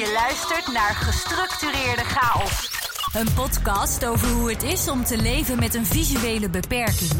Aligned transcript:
Je 0.00 0.12
luistert 0.12 0.72
naar 0.72 0.94
Gestructureerde 0.94 2.04
Chaos. 2.04 2.70
Een 3.12 3.34
podcast 3.34 4.06
over 4.06 4.28
hoe 4.28 4.50
het 4.50 4.62
is 4.62 4.88
om 4.88 5.04
te 5.04 5.22
leven 5.22 5.58
met 5.58 5.74
een 5.74 5.86
visuele 5.86 6.50
beperking. 6.50 7.10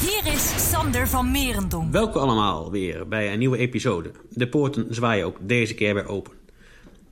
Hier 0.00 0.32
is 0.32 0.70
Sander 0.70 1.08
van 1.08 1.30
Merendonk. 1.30 1.92
Welkom 1.92 2.22
allemaal 2.22 2.70
weer 2.70 3.08
bij 3.08 3.32
een 3.32 3.38
nieuwe 3.38 3.56
episode. 3.56 4.10
De 4.30 4.48
poorten 4.48 4.94
zwaaien 4.94 5.26
ook 5.26 5.36
deze 5.40 5.74
keer 5.74 5.94
weer 5.94 6.08
open. 6.08 6.32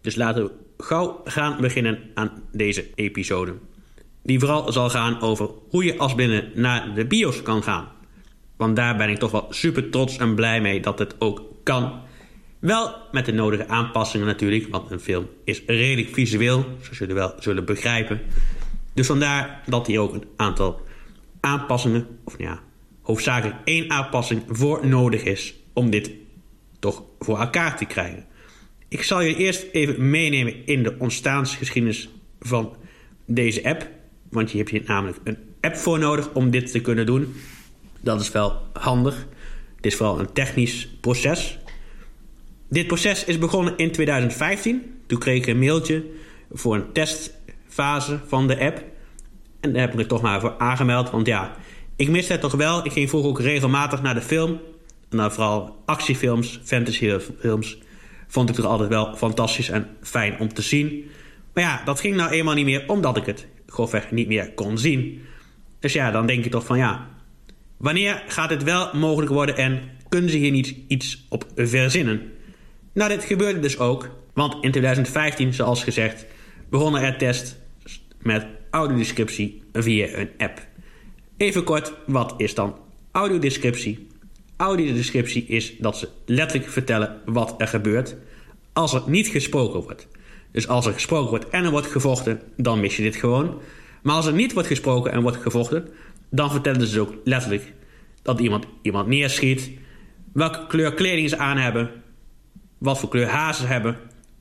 Dus 0.00 0.14
laten 0.14 0.44
we 0.44 0.50
gauw 0.78 1.20
gaan 1.24 1.60
beginnen 1.60 2.10
aan 2.14 2.42
deze 2.52 2.90
episode. 2.94 3.54
Die 4.22 4.38
vooral 4.38 4.72
zal 4.72 4.90
gaan 4.90 5.20
over 5.20 5.50
hoe 5.68 5.84
je 5.84 5.98
als 5.98 6.14
blinde 6.14 6.50
naar 6.54 6.94
de 6.94 7.06
bios 7.06 7.42
kan 7.42 7.62
gaan. 7.62 7.88
Want 8.56 8.76
daar 8.76 8.96
ben 8.96 9.08
ik 9.08 9.18
toch 9.18 9.30
wel 9.30 9.46
super 9.50 9.90
trots 9.90 10.16
en 10.16 10.34
blij 10.34 10.60
mee 10.60 10.80
dat 10.80 10.98
het 10.98 11.14
ook 11.18 11.42
kan. 11.62 12.08
Wel 12.60 12.96
met 13.12 13.24
de 13.24 13.32
nodige 13.32 13.68
aanpassingen 13.68 14.26
natuurlijk, 14.26 14.68
want 14.68 14.90
een 14.90 15.00
film 15.00 15.28
is 15.44 15.62
redelijk 15.66 16.14
visueel, 16.14 16.64
zoals 16.80 16.98
jullie 16.98 17.14
wel 17.14 17.34
zullen 17.38 17.64
begrijpen. 17.64 18.20
Dus 18.94 19.06
vandaar 19.06 19.62
dat 19.66 19.86
hier 19.86 20.00
ook 20.00 20.14
een 20.14 20.24
aantal 20.36 20.80
aanpassingen, 21.40 22.06
of 22.24 22.38
nou 22.38 22.50
ja, 22.50 22.62
hoofdzakelijk 23.02 23.56
één 23.64 23.90
aanpassing 23.90 24.42
voor 24.48 24.86
nodig 24.86 25.22
is 25.22 25.54
om 25.72 25.90
dit 25.90 26.10
toch 26.78 27.02
voor 27.18 27.38
elkaar 27.38 27.76
te 27.76 27.84
krijgen. 27.84 28.24
Ik 28.88 29.02
zal 29.02 29.20
je 29.20 29.36
eerst 29.36 29.66
even 29.72 30.10
meenemen 30.10 30.66
in 30.66 30.82
de 30.82 30.94
ontstaansgeschiedenis 30.98 32.08
van 32.40 32.76
deze 33.24 33.64
app. 33.64 33.88
Want 34.30 34.50
je 34.50 34.58
hebt 34.58 34.70
hier 34.70 34.82
namelijk 34.86 35.18
een 35.24 35.38
app 35.60 35.76
voor 35.76 35.98
nodig 35.98 36.32
om 36.32 36.50
dit 36.50 36.70
te 36.70 36.80
kunnen 36.80 37.06
doen. 37.06 37.34
Dat 38.00 38.20
is 38.20 38.32
wel 38.32 38.56
handig. 38.72 39.26
Het 39.76 39.86
is 39.86 39.96
vooral 39.96 40.20
een 40.20 40.32
technisch 40.32 40.88
proces. 41.00 41.58
Dit 42.70 42.86
proces 42.86 43.24
is 43.24 43.38
begonnen 43.38 43.76
in 43.76 43.92
2015. 43.92 45.02
Toen 45.06 45.18
kreeg 45.18 45.36
ik 45.36 45.46
een 45.46 45.58
mailtje 45.58 46.04
voor 46.50 46.74
een 46.74 46.92
testfase 46.92 48.20
van 48.26 48.46
de 48.46 48.58
app. 48.60 48.84
En 49.60 49.72
daar 49.72 49.80
heb 49.80 49.90
ik 49.90 49.96
me 49.96 50.06
toch 50.06 50.22
maar 50.22 50.40
voor 50.40 50.54
aangemeld. 50.58 51.10
Want 51.10 51.26
ja, 51.26 51.56
ik 51.96 52.08
miste 52.08 52.32
het 52.32 52.40
toch 52.40 52.52
wel. 52.52 52.84
Ik 52.84 52.92
ging 52.92 53.08
vroeger 53.08 53.30
ook 53.30 53.40
regelmatig 53.40 54.02
naar 54.02 54.14
de 54.14 54.20
film. 54.20 54.50
En 55.08 55.16
dan 55.16 55.32
vooral 55.32 55.82
actiefilms, 55.84 56.60
fantasyfilms. 56.64 57.78
Vond 58.28 58.48
ik 58.48 58.54
toch 58.54 58.64
altijd 58.64 58.88
wel 58.88 59.16
fantastisch 59.16 59.68
en 59.68 59.88
fijn 60.02 60.38
om 60.38 60.54
te 60.54 60.62
zien. 60.62 61.10
Maar 61.54 61.64
ja, 61.64 61.82
dat 61.84 62.00
ging 62.00 62.16
nou 62.16 62.30
eenmaal 62.30 62.54
niet 62.54 62.64
meer 62.64 62.84
omdat 62.86 63.16
ik 63.16 63.26
het 63.26 63.46
grofweg 63.66 64.10
niet 64.10 64.28
meer 64.28 64.52
kon 64.54 64.78
zien. 64.78 65.22
Dus 65.80 65.92
ja, 65.92 66.10
dan 66.10 66.26
denk 66.26 66.44
je 66.44 66.50
toch 66.50 66.64
van 66.64 66.78
ja, 66.78 67.08
wanneer 67.76 68.22
gaat 68.26 68.48
dit 68.48 68.62
wel 68.62 68.90
mogelijk 68.94 69.32
worden 69.32 69.56
en 69.56 69.80
kunnen 70.08 70.30
ze 70.30 70.36
hier 70.36 70.50
niet 70.50 70.76
iets 70.88 71.26
op 71.28 71.44
verzinnen? 71.54 72.32
Nou, 72.92 73.10
dit 73.10 73.24
gebeurde 73.24 73.60
dus 73.60 73.78
ook, 73.78 74.10
want 74.32 74.52
in 74.64 74.70
2015, 74.70 75.54
zoals 75.54 75.82
gezegd, 75.82 76.26
begonnen 76.70 77.02
er 77.02 77.16
tests 77.16 77.56
met 78.18 78.46
audiodescriptie 78.70 79.62
via 79.72 80.08
een 80.12 80.30
app. 80.38 80.66
Even 81.36 81.64
kort, 81.64 81.92
wat 82.06 82.34
is 82.36 82.54
dan 82.54 82.76
audiodescriptie? 83.12 84.06
Audiodescriptie 84.56 85.46
is 85.46 85.76
dat 85.78 85.96
ze 85.96 86.08
letterlijk 86.26 86.70
vertellen 86.70 87.20
wat 87.24 87.54
er 87.58 87.68
gebeurt 87.68 88.16
als 88.72 88.94
er 88.94 89.02
niet 89.06 89.28
gesproken 89.28 89.82
wordt. 89.82 90.08
Dus 90.52 90.68
als 90.68 90.86
er 90.86 90.92
gesproken 90.92 91.30
wordt 91.30 91.48
en 91.48 91.64
er 91.64 91.70
wordt 91.70 91.86
gevochten, 91.86 92.40
dan 92.56 92.80
mis 92.80 92.96
je 92.96 93.02
dit 93.02 93.16
gewoon. 93.16 93.60
Maar 94.02 94.14
als 94.14 94.26
er 94.26 94.32
niet 94.32 94.52
wordt 94.52 94.68
gesproken 94.68 95.12
en 95.12 95.22
wordt 95.22 95.36
gevochten, 95.36 95.88
dan 96.30 96.50
vertellen 96.50 96.86
ze 96.86 97.00
ook 97.00 97.14
letterlijk 97.24 97.72
dat 98.22 98.40
iemand 98.40 98.66
iemand 98.82 99.06
neerschiet, 99.06 99.70
welke 100.32 100.66
kleur 100.66 100.94
kleding 100.94 101.28
ze 101.28 101.36
aan 101.38 101.56
hebben, 101.56 101.90
wat 102.80 102.98
voor 102.98 103.08
kleur 103.08 103.28
haar 103.28 103.54
ze 103.54 103.66
hebben. 103.66 103.96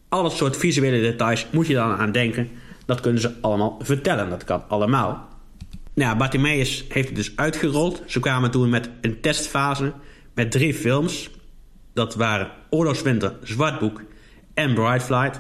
Al 0.10 0.24
dat 0.24 0.32
soort 0.32 0.58
visuele 0.58 1.02
details 1.02 1.48
moet 1.52 1.68
je 1.68 1.74
dan 1.74 1.98
aan 1.98 2.12
denken. 2.12 2.50
Dat 2.86 3.00
kunnen 3.00 3.22
ze 3.22 3.34
allemaal 3.42 3.80
vertellen. 3.82 4.30
Dat 4.30 4.44
kan 4.44 4.64
allemaal. 4.68 5.28
Nou, 5.94 6.18
Bartimeus 6.18 6.86
heeft 6.90 7.08
het 7.08 7.16
dus 7.16 7.32
uitgerold. 7.36 8.04
Ze 8.06 8.20
kwamen 8.20 8.52
toen 8.52 8.70
met 8.70 8.90
een 9.02 9.22
testfase 9.22 9.94
met 10.34 10.52
drie 10.52 10.74
films. 10.74 11.30
Dat 11.94 12.16
waren 12.16 12.52
Oorlogswinter, 12.70 13.34
Zwartboek 13.44 14.02
en 14.54 14.74
Bright 14.74 15.04
Flight. 15.04 15.40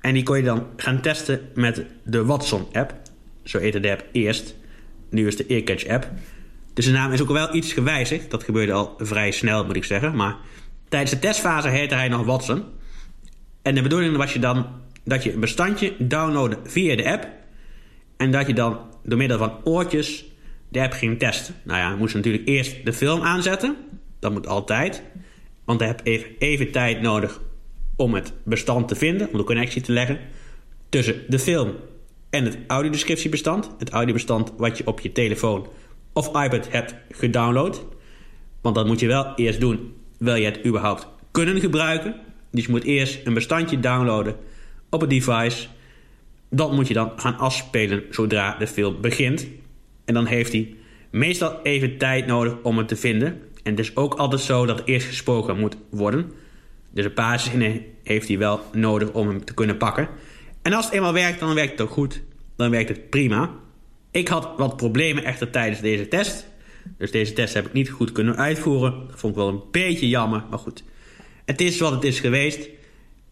En 0.00 0.14
die 0.14 0.22
kon 0.22 0.36
je 0.36 0.42
dan 0.42 0.66
gaan 0.76 1.00
testen 1.00 1.40
met 1.54 1.84
de 2.04 2.24
Watson-app. 2.24 2.94
Zo 3.42 3.58
heette 3.58 3.80
de 3.80 3.90
app 3.90 4.04
eerst. 4.12 4.54
Nu 5.10 5.26
is 5.26 5.36
de 5.36 5.46
Earcatch-app. 5.46 6.10
Dus 6.74 6.84
de 6.84 6.92
naam 6.92 7.12
is 7.12 7.22
ook 7.22 7.28
wel 7.28 7.54
iets 7.54 7.72
gewijzigd. 7.72 8.30
Dat 8.30 8.44
gebeurde 8.44 8.72
al 8.72 8.94
vrij 8.98 9.30
snel, 9.30 9.64
moet 9.64 9.76
ik 9.76 9.84
zeggen. 9.84 10.16
Maar 10.16 10.36
tijdens 10.88 11.10
de 11.10 11.18
testfase 11.18 11.68
heette 11.68 11.94
hij 11.94 12.08
nog 12.08 12.24
Watson. 12.24 12.64
En 13.62 13.74
de 13.74 13.82
bedoeling 13.82 14.16
was 14.16 14.32
je 14.32 14.38
dan 14.38 14.66
dat 15.04 15.22
je 15.22 15.32
een 15.32 15.40
bestandje 15.40 15.94
downloadde 15.98 16.58
via 16.64 16.96
de 16.96 17.10
app. 17.10 17.28
En 18.16 18.30
dat 18.30 18.46
je 18.46 18.54
dan 18.54 18.78
door 19.02 19.18
middel 19.18 19.38
van 19.38 19.64
oortjes 19.64 20.24
de 20.68 20.80
app 20.80 20.92
ging 20.92 21.18
testen. 21.18 21.54
Nou 21.62 21.78
ja, 21.78 21.90
je 21.90 21.96
moest 21.96 22.14
natuurlijk 22.14 22.48
eerst 22.48 22.84
de 22.84 22.92
film 22.92 23.22
aanzetten. 23.22 23.76
Dat 24.18 24.32
moet 24.32 24.46
altijd. 24.46 25.02
Want 25.64 25.80
je 25.80 25.86
hebt 25.86 26.06
even, 26.06 26.30
even 26.38 26.70
tijd 26.70 27.00
nodig 27.00 27.40
om 27.96 28.14
het 28.14 28.32
bestand 28.44 28.88
te 28.88 28.94
vinden, 28.94 29.28
om 29.32 29.38
de 29.38 29.44
connectie 29.44 29.82
te 29.82 29.92
leggen 29.92 30.18
tussen 30.88 31.22
de 31.28 31.38
film 31.38 31.74
en 32.30 32.44
het 32.44 32.58
audiodescriptiebestand. 32.66 33.70
Het 33.78 33.90
audiobestand 33.90 34.52
wat 34.56 34.78
je 34.78 34.86
op 34.86 35.00
je 35.00 35.12
telefoon 35.12 35.68
of 36.12 36.26
iPad 36.26 36.70
hebt 36.70 36.94
gedownload. 37.10 37.84
Want 38.60 38.74
dat 38.74 38.86
moet 38.86 39.00
je 39.00 39.06
wel 39.06 39.34
eerst 39.34 39.60
doen, 39.60 39.94
wil 40.24 40.34
je 40.34 40.44
het 40.44 40.66
überhaupt 40.66 41.06
kunnen 41.30 41.60
gebruiken. 41.60 42.14
Dus 42.50 42.64
je 42.64 42.70
moet 42.70 42.84
eerst 42.84 43.26
een 43.26 43.34
bestandje 43.34 43.80
downloaden 43.80 44.36
op 44.90 45.00
het 45.00 45.10
device. 45.10 45.66
Dat 46.50 46.72
moet 46.72 46.88
je 46.88 46.94
dan 46.94 47.12
gaan 47.16 47.38
afspelen 47.38 48.02
zodra 48.10 48.56
de 48.58 48.66
film 48.66 49.00
begint. 49.00 49.46
En 50.04 50.14
dan 50.14 50.26
heeft 50.26 50.52
hij 50.52 50.74
meestal 51.10 51.62
even 51.62 51.98
tijd 51.98 52.26
nodig 52.26 52.56
om 52.62 52.78
het 52.78 52.88
te 52.88 52.96
vinden. 52.96 53.40
En 53.62 53.70
het 53.70 53.78
is 53.78 53.96
ook 53.96 54.14
altijd 54.14 54.40
zo 54.40 54.66
dat 54.66 54.82
eerst 54.84 55.06
gesproken 55.06 55.58
moet 55.58 55.76
worden. 55.90 56.32
Dus 56.90 57.04
een 57.04 57.12
paar 57.12 57.40
zinnen 57.40 57.80
heeft 58.02 58.28
hij 58.28 58.38
wel 58.38 58.60
nodig 58.72 59.12
om 59.12 59.28
hem 59.28 59.44
te 59.44 59.54
kunnen 59.54 59.76
pakken. 59.76 60.08
En 60.62 60.72
als 60.72 60.84
het 60.84 60.94
eenmaal 60.94 61.12
werkt, 61.12 61.40
dan 61.40 61.54
werkt 61.54 61.70
het 61.70 61.80
ook 61.80 61.90
goed. 61.90 62.22
Dan 62.56 62.70
werkt 62.70 62.88
het 62.88 63.10
prima. 63.10 63.50
Ik 64.10 64.28
had 64.28 64.48
wat 64.56 64.76
problemen 64.76 65.24
echter 65.24 65.50
tijdens 65.50 65.80
deze 65.80 66.08
test. 66.08 66.46
Dus 66.98 67.10
deze 67.10 67.32
test 67.32 67.54
heb 67.54 67.66
ik 67.66 67.72
niet 67.72 67.90
goed 67.90 68.12
kunnen 68.12 68.36
uitvoeren. 68.36 69.06
Dat 69.08 69.18
vond 69.18 69.32
ik 69.32 69.38
wel 69.38 69.48
een 69.48 69.62
beetje 69.70 70.08
jammer, 70.08 70.44
maar 70.50 70.58
goed. 70.58 70.84
Het 71.44 71.60
is 71.60 71.78
wat 71.78 71.92
het 71.92 72.04
is 72.04 72.20
geweest. 72.20 72.68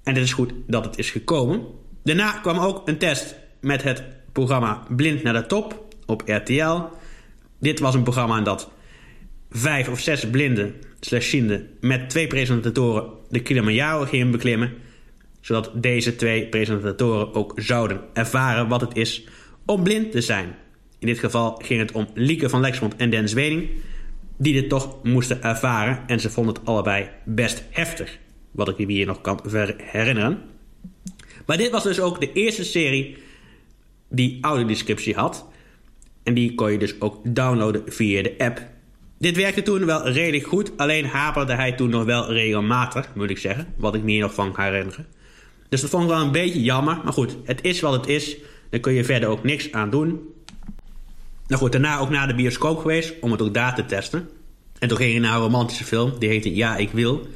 En 0.03 0.15
het 0.15 0.25
is 0.25 0.33
goed 0.33 0.53
dat 0.67 0.85
het 0.85 0.99
is 0.99 1.11
gekomen. 1.11 1.67
Daarna 2.05 2.31
kwam 2.31 2.59
ook 2.59 2.89
een 2.89 2.99
test 2.99 3.35
met 3.61 3.83
het 3.83 4.03
programma 4.33 4.83
Blind 4.89 5.23
naar 5.23 5.33
de 5.33 5.47
Top 5.47 5.95
op 6.07 6.23
RTL. 6.27 6.81
Dit 7.61 7.81
was 7.81 7.95
een 7.95 8.03
programma 8.03 8.41
dat 8.41 8.71
vijf 9.51 9.89
of 9.89 10.01
zes 10.01 10.31
blinden 10.31 10.75
slash 11.01 11.41
met 11.81 12.11
twee 12.11 12.27
presentatoren 12.27 13.05
de 13.29 13.41
Kilimanjaro 13.41 14.05
gingen 14.05 14.31
beklimmen. 14.31 14.73
Zodat 15.41 15.71
deze 15.75 16.17
twee 16.17 16.47
presentatoren 16.47 17.35
ook 17.35 17.53
zouden 17.57 18.01
ervaren 18.13 18.69
wat 18.69 18.81
het 18.81 18.97
is 18.97 19.25
om 19.67 19.83
blind 19.83 20.13
te 20.13 20.21
zijn. 20.21 20.55
In 21.03 21.09
dit 21.09 21.19
geval 21.19 21.61
ging 21.63 21.81
het 21.81 21.93
om 21.93 22.07
Lieke 22.15 22.49
van 22.49 22.61
Lexmond 22.61 22.97
en 22.97 23.11
Den 23.11 23.29
Zweding. 23.29 23.69
Die 24.37 24.53
dit 24.53 24.69
toch 24.69 25.03
moesten 25.03 25.43
ervaren. 25.43 26.03
En 26.07 26.21
ze 26.21 26.31
vonden 26.31 26.55
het 26.55 26.67
allebei 26.67 27.09
best 27.25 27.65
heftig. 27.71 28.19
Wat 28.51 28.69
ik 28.69 28.89
hier 28.89 29.07
nog 29.07 29.21
kan 29.21 29.41
herinneren. 29.77 30.39
Maar 31.47 31.57
dit 31.57 31.71
was 31.71 31.83
dus 31.83 32.01
ook 32.01 32.21
de 32.21 32.33
eerste 32.33 32.65
serie 32.65 33.17
die 34.09 34.39
audiodescriptie 34.41 35.15
had. 35.15 35.49
En 36.23 36.35
die 36.35 36.55
kon 36.55 36.73
je 36.73 36.79
dus 36.79 37.01
ook 37.01 37.21
downloaden 37.25 37.83
via 37.87 38.23
de 38.23 38.35
app. 38.39 38.63
Dit 39.19 39.37
werkte 39.37 39.63
toen 39.63 39.87
wel 39.87 40.09
redelijk 40.09 40.47
goed, 40.47 40.73
alleen 40.77 41.05
haperde 41.05 41.55
hij 41.55 41.73
toen 41.73 41.91
nog 41.91 42.05
wel 42.05 42.33
regelmatig, 42.33 43.15
moet 43.15 43.31
ik 43.31 43.39
zeggen. 43.39 43.75
Wat 43.77 43.95
ik 43.95 44.03
me 44.03 44.11
hier 44.11 44.21
nog 44.21 44.35
van 44.35 44.53
herinneren. 44.57 45.07
Dus 45.69 45.81
dat 45.81 45.91
vond 45.91 46.03
ik 46.03 46.09
wel 46.09 46.21
een 46.21 46.33
beetje 46.33 46.63
jammer. 46.63 47.01
Maar 47.05 47.13
goed, 47.13 47.37
het 47.45 47.65
is 47.65 47.81
wat 47.81 47.93
het 47.93 48.07
is. 48.07 48.37
Daar 48.71 48.81
kun 48.81 48.93
je 48.93 49.05
verder 49.05 49.29
ook 49.29 49.45
niks 49.45 49.73
aan 49.73 49.91
doen. 49.91 50.32
Nou 51.53 51.65
goed, 51.65 51.73
daarna 51.73 51.99
ook 51.99 52.11
naar 52.11 52.29
de 52.29 52.35
bioscoop 52.35 52.79
geweest 52.79 53.15
om 53.21 53.33
het 53.33 53.43
ook 53.43 53.55
daar 53.55 53.75
te 53.75 53.85
testen. 53.85 54.29
En 54.79 54.89
toen 54.89 54.97
ging 54.97 55.15
ik 55.15 55.21
naar 55.21 55.35
een 55.35 55.41
romantische 55.41 55.85
film, 55.85 56.19
die 56.19 56.29
heette 56.29 56.55
Ja, 56.55 56.77
ik 56.77 56.91
wil. 56.91 57.27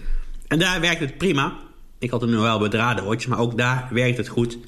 En 0.48 0.58
daar 0.58 0.80
werkte 0.80 1.04
het 1.04 1.18
prima. 1.18 1.56
Ik 1.98 2.10
had 2.10 2.20
hem 2.20 2.30
nu 2.30 2.36
wel 2.36 2.58
bedraden 2.58 3.04
oortjes, 3.04 3.26
maar 3.26 3.38
ook 3.38 3.56
daar 3.56 3.88
werkte 3.90 4.20
het 4.20 4.30
goed. 4.30 4.58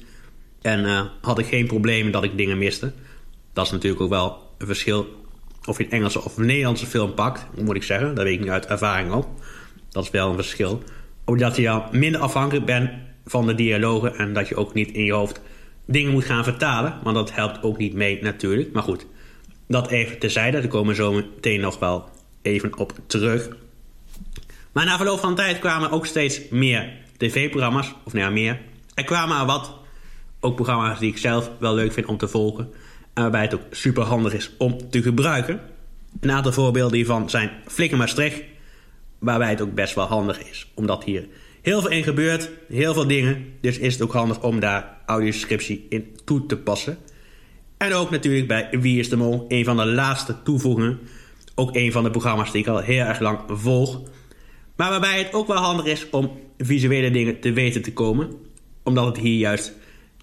En 0.61 0.79
uh, 0.85 1.01
had 1.21 1.39
ik 1.39 1.45
geen 1.45 1.67
problemen 1.67 2.11
dat 2.11 2.23
ik 2.23 2.37
dingen 2.37 2.57
miste. 2.57 2.93
Dat 3.53 3.65
is 3.65 3.71
natuurlijk 3.71 4.01
ook 4.01 4.09
wel 4.09 4.53
een 4.57 4.67
verschil 4.67 5.07
of 5.65 5.77
je 5.77 5.83
een 5.83 5.91
Engelse 5.91 6.23
of 6.23 6.37
een 6.37 6.45
Nederlandse 6.45 6.85
film 6.85 7.13
pakt, 7.13 7.45
moet 7.61 7.75
ik 7.75 7.83
zeggen. 7.83 8.15
Dat 8.15 8.23
weet 8.23 8.39
ik 8.39 8.45
nu 8.45 8.51
uit 8.51 8.65
ervaring 8.65 9.11
ook. 9.11 9.27
Dat 9.89 10.03
is 10.03 10.09
wel 10.09 10.29
een 10.29 10.35
verschil. 10.35 10.83
Omdat 11.25 11.55
je 11.55 11.63
dan 11.63 11.83
minder 11.91 12.21
afhankelijk 12.21 12.65
bent 12.65 12.89
van 13.25 13.47
de 13.47 13.55
dialogen 13.55 14.15
en 14.15 14.33
dat 14.33 14.47
je 14.47 14.55
ook 14.55 14.73
niet 14.73 14.91
in 14.91 15.03
je 15.03 15.13
hoofd 15.13 15.41
dingen 15.85 16.11
moet 16.11 16.25
gaan 16.25 16.43
vertalen. 16.43 16.99
Want 17.03 17.15
dat 17.15 17.33
helpt 17.33 17.63
ook 17.63 17.77
niet 17.77 17.93
mee 17.93 18.21
natuurlijk. 18.21 18.71
Maar 18.71 18.83
goed, 18.83 19.05
dat 19.69 19.89
even 19.89 20.19
terzijde. 20.19 20.59
Daar 20.59 20.69
komen 20.69 20.87
we 20.87 20.95
zo 20.95 21.13
meteen 21.13 21.59
nog 21.59 21.79
wel 21.79 22.09
even 22.41 22.77
op 22.77 22.93
terug. 23.07 23.49
Maar 24.71 24.85
na 24.85 24.95
verloop 24.95 25.19
van 25.19 25.35
tijd 25.35 25.59
kwamen 25.59 25.91
ook 25.91 26.05
steeds 26.05 26.49
meer 26.49 26.91
tv-programma's. 27.17 27.93
Of 28.05 28.13
nou 28.13 28.25
ja, 28.25 28.31
meer. 28.31 28.59
Er 28.93 29.03
kwamen 29.03 29.39
er 29.39 29.45
wat, 29.45 29.73
ook 30.39 30.55
programma's 30.55 30.99
die 30.99 31.11
ik 31.11 31.17
zelf 31.17 31.51
wel 31.59 31.73
leuk 31.75 31.93
vind 31.93 32.07
om 32.07 32.17
te 32.17 32.27
volgen. 32.27 32.69
En 33.13 33.21
waarbij 33.21 33.41
het 33.41 33.53
ook 33.53 33.61
super 33.71 34.03
handig 34.03 34.33
is 34.33 34.51
om 34.57 34.89
te 34.89 35.01
gebruiken. 35.01 35.61
Een 36.19 36.31
aantal 36.31 36.51
voorbeelden 36.51 36.95
hiervan 36.95 37.29
zijn 37.29 37.51
Flikker 37.67 37.97
Maastricht. 37.97 38.43
Waarbij 39.19 39.49
het 39.49 39.61
ook 39.61 39.73
best 39.73 39.95
wel 39.95 40.05
handig 40.05 40.49
is. 40.49 40.67
Omdat 40.73 41.03
hier 41.03 41.27
heel 41.61 41.81
veel 41.81 41.89
in 41.89 42.03
gebeurt. 42.03 42.49
Heel 42.67 42.93
veel 42.93 43.07
dingen. 43.07 43.45
Dus 43.61 43.77
is 43.77 43.93
het 43.93 44.01
ook 44.01 44.13
handig 44.13 44.41
om 44.41 44.59
daar 44.59 44.97
audioscriptie 45.05 45.85
in 45.89 46.17
toe 46.25 46.45
te 46.45 46.57
passen. 46.57 46.97
En 47.79 47.93
ook 47.93 48.09
natuurlijk 48.09 48.47
bij 48.47 48.67
Wie 48.71 48.99
is 48.99 49.09
de 49.09 49.17
Mol. 49.17 49.45
Een 49.47 49.65
van 49.65 49.77
de 49.77 49.85
laatste 49.85 50.35
toevoegingen. 50.43 50.99
Ook 51.55 51.75
een 51.75 51.91
van 51.91 52.03
de 52.03 52.09
programma's 52.09 52.51
die 52.51 52.61
ik 52.61 52.67
al 52.67 52.79
heel 52.79 53.05
erg 53.05 53.19
lang 53.19 53.39
volg. 53.47 54.01
Maar 54.75 54.89
waarbij 54.89 55.17
het 55.17 55.33
ook 55.33 55.47
wel 55.47 55.57
handig 55.57 55.85
is 55.85 56.09
om 56.09 56.31
visuele 56.57 57.11
dingen 57.11 57.39
te 57.39 57.53
weten 57.53 57.81
te 57.81 57.93
komen. 57.93 58.31
Omdat 58.83 59.05
het 59.05 59.17
hier 59.17 59.37
juist 59.37 59.73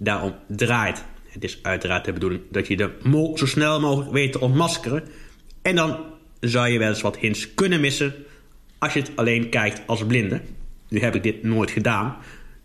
daarom 0.01 0.35
draait. 0.49 1.05
Het 1.27 1.45
is 1.45 1.59
uiteraard 1.63 2.05
de 2.05 2.13
bedoeling 2.13 2.43
dat 2.51 2.67
je 2.67 2.77
de 2.77 2.91
mol 3.03 3.39
zo 3.39 3.47
snel 3.47 3.81
mogelijk 3.81 4.13
weet 4.13 4.33
te 4.33 4.41
ontmaskeren. 4.41 5.05
En 5.63 5.77
dan 5.77 5.97
zou 6.41 6.69
je 6.69 6.79
wel 6.79 6.89
eens 6.89 7.01
wat 7.01 7.19
hints 7.19 7.55
kunnen 7.55 7.81
missen 7.81 8.15
als 8.79 8.93
je 8.93 9.01
het 9.01 9.11
alleen 9.15 9.49
kijkt 9.49 9.83
als 9.87 10.07
blinde. 10.07 10.41
Nu 10.89 11.01
heb 11.01 11.15
ik 11.15 11.23
dit 11.23 11.43
nooit 11.43 11.71
gedaan. 11.71 12.17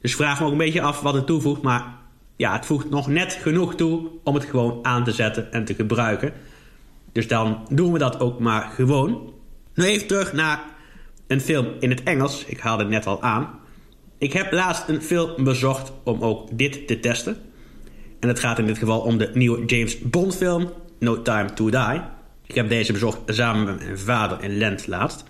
Dus 0.02 0.16
vraag 0.16 0.40
me 0.40 0.46
ook 0.46 0.52
een 0.52 0.58
beetje 0.58 0.82
af 0.82 1.02
wat 1.02 1.14
het 1.14 1.26
toevoegt. 1.26 1.62
Maar 1.62 2.00
ja, 2.42 2.54
het 2.54 2.66
voegt 2.66 2.90
nog 2.90 3.08
net 3.08 3.34
genoeg 3.42 3.76
toe 3.76 4.10
om 4.24 4.34
het 4.34 4.46
gewoon 4.46 4.80
aan 4.82 5.04
te 5.04 5.12
zetten 5.12 5.52
en 5.52 5.66
te 5.66 5.74
gebruiken. 5.74 6.34
Dus 7.12 7.28
dan 7.28 7.68
doen 7.70 7.92
we 7.92 8.00
dat 8.00 8.20
ook 8.20 8.40
maar 8.40 8.72
gewoon. 8.76 9.34
Nu 9.74 9.86
even 9.86 10.08
terug 10.08 10.34
naar 10.34 10.64
een 11.28 11.42
film 11.42 11.68
in 11.80 11.90
het 11.90 12.04
Engels. 12.04 12.46
Ik 12.46 12.60
haalde 12.60 12.84
het 12.84 12.92
net 12.92 13.08
al 13.08 13.22
aan. 13.22 13.50
Ik 14.18 14.34
heb 14.34 14.52
laatst 14.52 14.88
een 14.88 15.02
film 15.02 15.44
bezocht 15.44 15.92
om 16.04 16.22
ook 16.22 16.58
dit 16.58 16.88
te 16.88 17.00
testen. 17.00 17.38
En 18.20 18.28
het 18.28 18.40
gaat 18.40 18.60
in 18.60 18.66
dit 18.66 18.78
geval 18.78 19.00
om 19.00 19.18
de 19.18 19.32
nieuwe 19.34 19.66
James 19.66 20.00
Bond 20.00 20.36
film 20.36 20.72
No 21.00 21.22
Time 21.22 21.54
to 21.54 21.70
Die. 21.70 22.02
Ik 22.48 22.56
heb 22.56 22.70
deze 22.70 22.92
bezocht 22.92 23.20
samen 23.26 23.66
met 23.66 23.84
mijn 23.84 24.00
vader 24.00 24.40
en 24.40 24.58
Lent 24.58 24.88
laatst. 24.88 25.24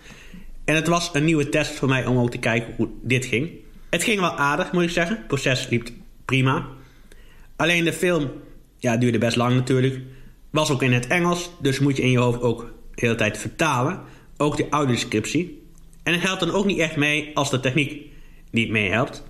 En 0.65 0.75
het 0.75 0.87
was 0.87 1.09
een 1.13 1.25
nieuwe 1.25 1.49
test 1.49 1.71
voor 1.71 1.87
mij 1.87 2.05
om 2.05 2.17
ook 2.17 2.31
te 2.31 2.37
kijken 2.37 2.73
hoe 2.77 2.89
dit 3.01 3.25
ging. 3.25 3.49
Het 3.89 4.03
ging 4.03 4.19
wel 4.19 4.37
aardig, 4.37 4.71
moet 4.71 4.83
ik 4.83 4.89
zeggen. 4.89 5.15
Het 5.15 5.27
proces 5.27 5.67
liep 5.69 5.89
prima. 6.25 6.79
Alleen 7.61 7.83
de 7.83 7.93
film 7.93 8.31
ja, 8.77 8.97
duurde 8.97 9.17
best 9.17 9.35
lang 9.35 9.55
natuurlijk. 9.55 9.99
Was 10.49 10.71
ook 10.71 10.81
in 10.81 10.93
het 10.93 11.07
Engels, 11.07 11.51
dus 11.59 11.79
moet 11.79 11.97
je 11.97 12.03
in 12.03 12.11
je 12.11 12.17
hoofd 12.17 12.41
ook 12.41 12.59
de 12.59 13.01
hele 13.01 13.15
tijd 13.15 13.37
vertalen. 13.37 13.99
Ook 14.37 14.57
de 14.57 14.69
audiodescriptie. 14.69 15.63
En 16.03 16.13
het 16.13 16.21
helpt 16.21 16.39
dan 16.39 16.51
ook 16.51 16.65
niet 16.65 16.79
echt 16.79 16.95
mee 16.95 17.31
als 17.33 17.49
de 17.49 17.59
techniek 17.59 18.05
niet 18.51 18.69
meehelpt. 18.69 19.23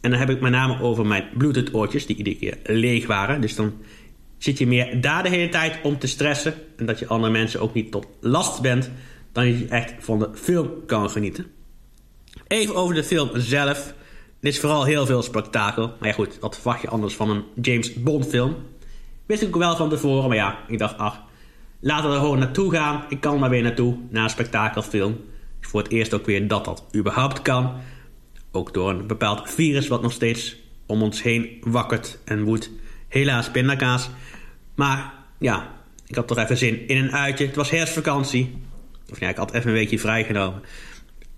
En 0.00 0.10
dan 0.10 0.18
heb 0.18 0.30
ik 0.30 0.40
met 0.40 0.52
name 0.52 0.80
over 0.80 1.06
mijn 1.06 1.24
Bluetooth 1.36 1.74
oortjes 1.74 2.06
die 2.06 2.16
iedere 2.16 2.36
keer 2.36 2.58
leeg 2.64 3.06
waren. 3.06 3.40
Dus 3.40 3.54
dan 3.54 3.72
zit 4.38 4.58
je 4.58 4.66
meer 4.66 5.00
daar 5.00 5.22
de 5.22 5.28
hele 5.28 5.48
tijd 5.48 5.78
om 5.82 5.98
te 5.98 6.06
stressen. 6.06 6.54
En 6.76 6.86
dat 6.86 6.98
je 6.98 7.06
andere 7.06 7.32
mensen 7.32 7.60
ook 7.60 7.74
niet 7.74 7.90
tot 7.90 8.06
last 8.20 8.60
bent. 8.60 8.90
Dan 9.32 9.46
je 9.46 9.66
echt 9.66 9.94
van 9.98 10.18
de 10.18 10.28
film 10.34 10.70
kan 10.86 11.10
genieten. 11.10 11.46
Even 12.46 12.74
over 12.74 12.94
de 12.94 13.04
film 13.04 13.30
zelf. 13.34 13.94
Dit 14.44 14.52
is 14.52 14.60
vooral 14.60 14.84
heel 14.84 15.06
veel 15.06 15.22
spektakel. 15.22 15.86
Maar 15.98 16.08
ja 16.08 16.14
goed, 16.14 16.38
wat 16.40 16.54
verwacht 16.54 16.80
je 16.80 16.88
anders 16.88 17.14
van 17.14 17.30
een 17.30 17.44
James 17.62 17.94
Bond 17.94 18.26
film? 18.26 18.56
Wist 19.26 19.42
ik 19.42 19.56
wel 19.56 19.76
van 19.76 19.88
tevoren. 19.88 20.28
Maar 20.28 20.36
ja, 20.36 20.58
ik 20.68 20.78
dacht 20.78 20.98
ach, 20.98 21.20
laten 21.80 22.08
we 22.08 22.14
er 22.14 22.20
gewoon 22.20 22.38
naartoe 22.38 22.70
gaan. 22.70 23.04
Ik 23.08 23.20
kan 23.20 23.38
maar 23.38 23.50
weer 23.50 23.62
naartoe, 23.62 23.96
naar 24.10 24.24
een 24.24 24.30
spektakelfilm. 24.30 25.20
Voor 25.60 25.82
het 25.82 25.90
eerst 25.90 26.14
ook 26.14 26.26
weer 26.26 26.48
dat 26.48 26.64
dat 26.64 26.84
überhaupt 26.94 27.42
kan. 27.42 27.72
Ook 28.52 28.74
door 28.74 28.90
een 28.90 29.06
bepaald 29.06 29.50
virus 29.50 29.88
wat 29.88 30.02
nog 30.02 30.12
steeds 30.12 30.56
om 30.86 31.02
ons 31.02 31.22
heen 31.22 31.58
wakkert 31.60 32.18
en 32.24 32.44
woedt. 32.44 32.70
Helaas 33.08 33.50
pindakaas. 33.50 34.10
Maar 34.74 35.12
ja, 35.38 35.70
ik 36.06 36.14
had 36.14 36.26
toch 36.26 36.38
even 36.38 36.56
zin 36.56 36.88
in 36.88 36.96
een 36.96 37.12
uitje. 37.12 37.46
Het 37.46 37.56
was 37.56 37.70
herfstvakantie. 37.70 38.58
Of 39.10 39.20
ja, 39.20 39.28
ik 39.28 39.36
had 39.36 39.52
even 39.52 39.68
een 39.68 39.76
weekje 39.76 39.98
vrijgenomen. 39.98 40.62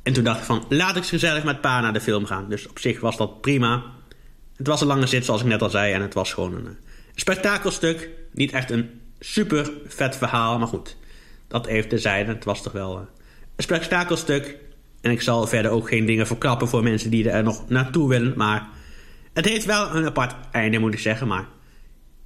En 0.07 0.13
toen 0.13 0.25
dacht 0.25 0.39
ik 0.39 0.45
van, 0.45 0.65
laat 0.69 0.97
ik 0.97 1.05
gezellig 1.05 1.45
met 1.45 1.61
pa 1.61 1.81
naar 1.81 1.93
de 1.93 2.01
film 2.01 2.27
gaan. 2.27 2.49
Dus 2.49 2.69
op 2.69 2.79
zich 2.79 3.01
was 3.01 3.17
dat 3.17 3.41
prima. 3.41 3.83
Het 4.57 4.67
was 4.67 4.81
een 4.81 4.87
lange 4.87 5.07
zit, 5.07 5.25
zoals 5.25 5.41
ik 5.41 5.47
net 5.47 5.63
al 5.63 5.71
zei. 5.71 5.93
En 5.93 6.03
het 6.03 6.15
was 6.15 6.33
gewoon 6.33 6.55
een, 6.55 6.67
een 6.67 6.79
spektakelstuk. 7.15 8.09
Niet 8.33 8.53
echt 8.53 8.71
een 8.71 9.01
super 9.21 9.71
vet 9.87 10.17
verhaal, 10.17 10.59
maar 10.59 10.69
goed. 10.69 10.97
Dat 11.49 11.67
even 11.67 11.89
terzijde. 11.89 12.33
Het 12.33 12.45
was 12.45 12.63
toch 12.63 12.73
wel 12.73 12.97
eh, 12.97 13.03
een 13.57 13.63
spektakelstuk. 13.63 14.57
En 15.01 15.11
ik 15.11 15.23
zal 15.23 15.47
verder 15.47 15.71
ook 15.71 15.89
geen 15.89 16.07
dingen 16.07 16.27
verklappen 16.27 16.69
voor 16.69 16.83
mensen 16.83 17.11
die 17.11 17.31
er 17.31 17.43
nog 17.43 17.69
naartoe 17.69 18.09
willen. 18.09 18.33
Maar 18.37 18.69
het 19.33 19.45
heeft 19.45 19.65
wel 19.65 19.95
een 19.95 20.07
apart 20.07 20.35
einde, 20.53 20.79
moet 20.79 20.93
ik 20.93 21.01
zeggen. 21.01 21.27
Maar 21.27 21.47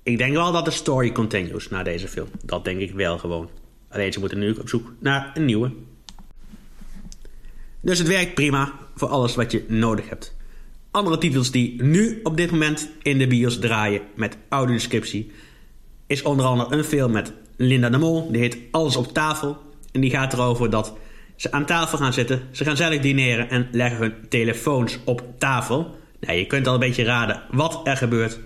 ik 0.03 0.19
denk 0.19 0.33
wel 0.33 0.53
dat 0.53 0.65
de 0.65 0.71
story 0.71 1.13
continues 1.13 1.69
na 1.69 1.83
deze 1.83 2.09
film. 2.09 2.29
Dat 2.45 2.65
denk 2.65 2.81
ik 2.81 2.93
wel 2.93 3.19
gewoon. 3.19 3.51
Alleen 3.89 4.13
ze 4.13 4.21
moeten 4.21 4.39
nu 4.39 4.53
op 4.53 4.69
zoek 4.69 4.93
naar 4.99 5.31
een 5.35 5.45
nieuwe. 5.45 5.73
Dus 7.81 7.99
het 7.99 8.09
werkt 8.09 8.35
prima 8.35 8.73
voor 8.95 9.09
alles 9.09 9.35
wat 9.35 9.53
je 9.53 9.65
nodig 9.69 10.09
hebt. 10.09 10.37
Andere 10.91 11.19
titels 11.19 11.51
die 11.51 11.83
nu 11.83 12.21
op 12.23 12.37
dit 12.37 12.51
moment 12.51 12.91
in 13.03 13.19
de 13.19 13.27
bios 13.27 13.59
draaien 13.59 14.01
met 14.15 14.37
audiodescriptie... 14.49 15.31
is 16.07 16.23
onder 16.23 16.47
andere 16.47 16.77
een 16.77 16.85
film 16.85 17.13
met 17.13 17.33
Linda 17.57 17.91
de 17.91 17.99
Mol. 17.99 18.31
Die 18.31 18.41
heet 18.41 18.59
Alles 18.71 18.97
op 18.97 19.13
tafel. 19.13 19.59
En 19.93 20.01
die 20.01 20.11
gaat 20.11 20.33
erover 20.33 20.71
dat 20.71 20.97
ze 21.37 21.53
aan 21.53 21.67
tafel 21.67 21.99
gaan 21.99 22.13
zitten. 22.13 22.43
Ze 22.51 22.65
gaan 22.65 22.77
zelf 22.77 22.99
dineren 22.99 23.51
en 23.51 23.69
leggen 23.73 24.01
hun 24.01 24.15
telefoons 24.29 24.99
op 25.05 25.23
tafel. 25.39 25.99
Nou, 26.21 26.39
je 26.39 26.47
kunt 26.47 26.67
al 26.67 26.75
een 26.75 26.81
beetje 26.81 27.05
raden 27.05 27.43
wat 27.51 27.81
er 27.85 27.97
gebeurt. 27.97 28.39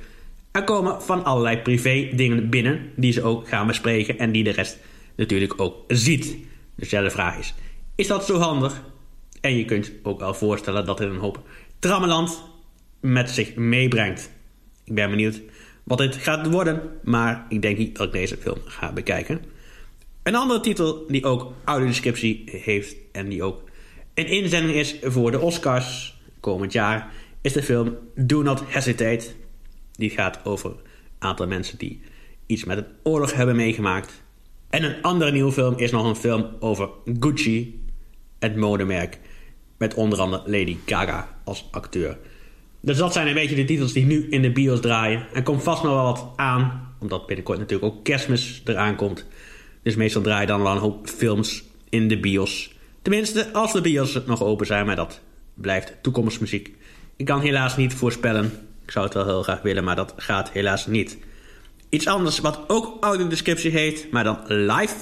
Er 0.52 0.64
komen 0.64 1.02
van 1.02 1.24
allerlei 1.24 1.58
privé 1.58 2.10
dingen 2.14 2.50
binnen 2.50 2.90
die 2.96 3.12
ze 3.12 3.22
ook 3.22 3.48
gaan 3.48 3.66
bespreken 3.66 4.18
en 4.18 4.32
die 4.32 4.44
de 4.44 4.50
rest 4.50 4.78
natuurlijk 5.16 5.60
ook 5.60 5.76
ziet. 5.88 6.36
Dus 6.76 6.88
de 6.88 7.10
vraag 7.10 7.38
is, 7.38 7.54
is 7.94 8.06
dat 8.06 8.24
zo 8.24 8.38
handig? 8.38 8.82
En 9.44 9.56
je 9.56 9.64
kunt 9.64 9.92
ook 10.02 10.20
wel 10.20 10.34
voorstellen 10.34 10.86
dat 10.86 10.98
het 10.98 11.08
een 11.08 11.16
hoop 11.16 11.42
trammeland 11.78 12.42
met 13.00 13.30
zich 13.30 13.54
meebrengt. 13.54 14.30
Ik 14.84 14.94
ben 14.94 15.10
benieuwd 15.10 15.40
wat 15.82 15.98
dit 15.98 16.16
gaat 16.16 16.50
worden, 16.50 16.90
maar 17.02 17.46
ik 17.48 17.62
denk 17.62 17.78
niet 17.78 17.96
dat 17.96 18.06
ik 18.06 18.12
deze 18.12 18.36
film 18.36 18.58
ga 18.64 18.92
bekijken. 18.92 19.40
Een 20.22 20.34
andere 20.34 20.60
titel 20.60 21.06
die 21.08 21.24
ook 21.24 21.52
audiodescriptie 21.64 22.44
heeft 22.46 22.96
en 23.12 23.28
die 23.28 23.42
ook 23.42 23.62
een 24.14 24.26
inzending 24.26 24.74
is 24.74 24.96
voor 25.02 25.30
de 25.30 25.40
Oscars 25.40 26.20
komend 26.40 26.72
jaar, 26.72 27.12
is 27.40 27.52
de 27.52 27.62
film 27.62 27.96
Do 28.14 28.42
Not 28.42 28.62
Hesitate. 28.66 29.26
Die 29.92 30.10
gaat 30.10 30.44
over 30.44 30.70
een 30.70 30.78
aantal 31.18 31.46
mensen 31.46 31.78
die 31.78 32.00
iets 32.46 32.64
met 32.64 32.78
een 32.78 32.86
oorlog 33.02 33.32
hebben 33.32 33.56
meegemaakt. 33.56 34.22
En 34.70 34.84
een 34.84 35.02
andere 35.02 35.32
nieuwe 35.32 35.52
film 35.52 35.78
is 35.78 35.90
nog 35.90 36.06
een 36.06 36.16
film 36.16 36.46
over 36.60 36.88
Gucci, 37.20 37.84
het 38.38 38.56
modemerk, 38.56 39.18
met 39.78 39.94
onder 39.94 40.20
andere 40.20 40.42
Lady 40.46 40.76
Gaga 40.86 41.28
als 41.44 41.68
acteur. 41.70 42.18
Dus 42.80 42.96
dat 42.96 43.12
zijn 43.12 43.26
een 43.26 43.34
beetje 43.34 43.56
de 43.56 43.64
titels 43.64 43.92
die 43.92 44.04
nu 44.04 44.26
in 44.30 44.42
de 44.42 44.52
bios 44.52 44.80
draaien. 44.80 45.26
Er 45.32 45.42
komt 45.42 45.62
vast 45.62 45.82
nog 45.82 45.92
wel 45.92 46.04
wat 46.04 46.32
aan, 46.36 46.94
omdat 46.98 47.26
binnenkort 47.26 47.58
natuurlijk 47.58 47.92
ook 47.94 48.04
kerstmis 48.04 48.62
eraan 48.64 48.96
komt. 48.96 49.26
Dus 49.82 49.96
meestal 49.96 50.22
draai 50.22 50.40
je 50.40 50.46
dan 50.46 50.62
wel 50.62 50.72
een 50.72 50.78
hoop 50.78 51.08
films 51.08 51.64
in 51.88 52.08
de 52.08 52.20
bios. 52.20 52.74
Tenminste, 53.02 53.52
als 53.52 53.72
de 53.72 53.80
bios 53.80 54.20
nog 54.26 54.42
open 54.42 54.66
zijn, 54.66 54.86
maar 54.86 54.96
dat 54.96 55.20
blijft 55.54 55.94
toekomstmuziek. 56.02 56.76
Ik 57.16 57.26
kan 57.26 57.40
helaas 57.40 57.76
niet 57.76 57.94
voorspellen. 57.94 58.44
Ik 58.84 58.90
zou 58.90 59.04
het 59.04 59.14
wel 59.14 59.24
heel 59.24 59.42
graag 59.42 59.62
willen, 59.62 59.84
maar 59.84 59.96
dat 59.96 60.14
gaat 60.16 60.50
helaas 60.50 60.86
niet. 60.86 61.18
Iets 61.88 62.06
anders 62.06 62.38
wat 62.38 62.60
ook 62.66 62.96
audiodescriptie 63.04 63.70
heet, 63.70 64.08
maar 64.10 64.24
dan 64.24 64.38
live, 64.46 64.94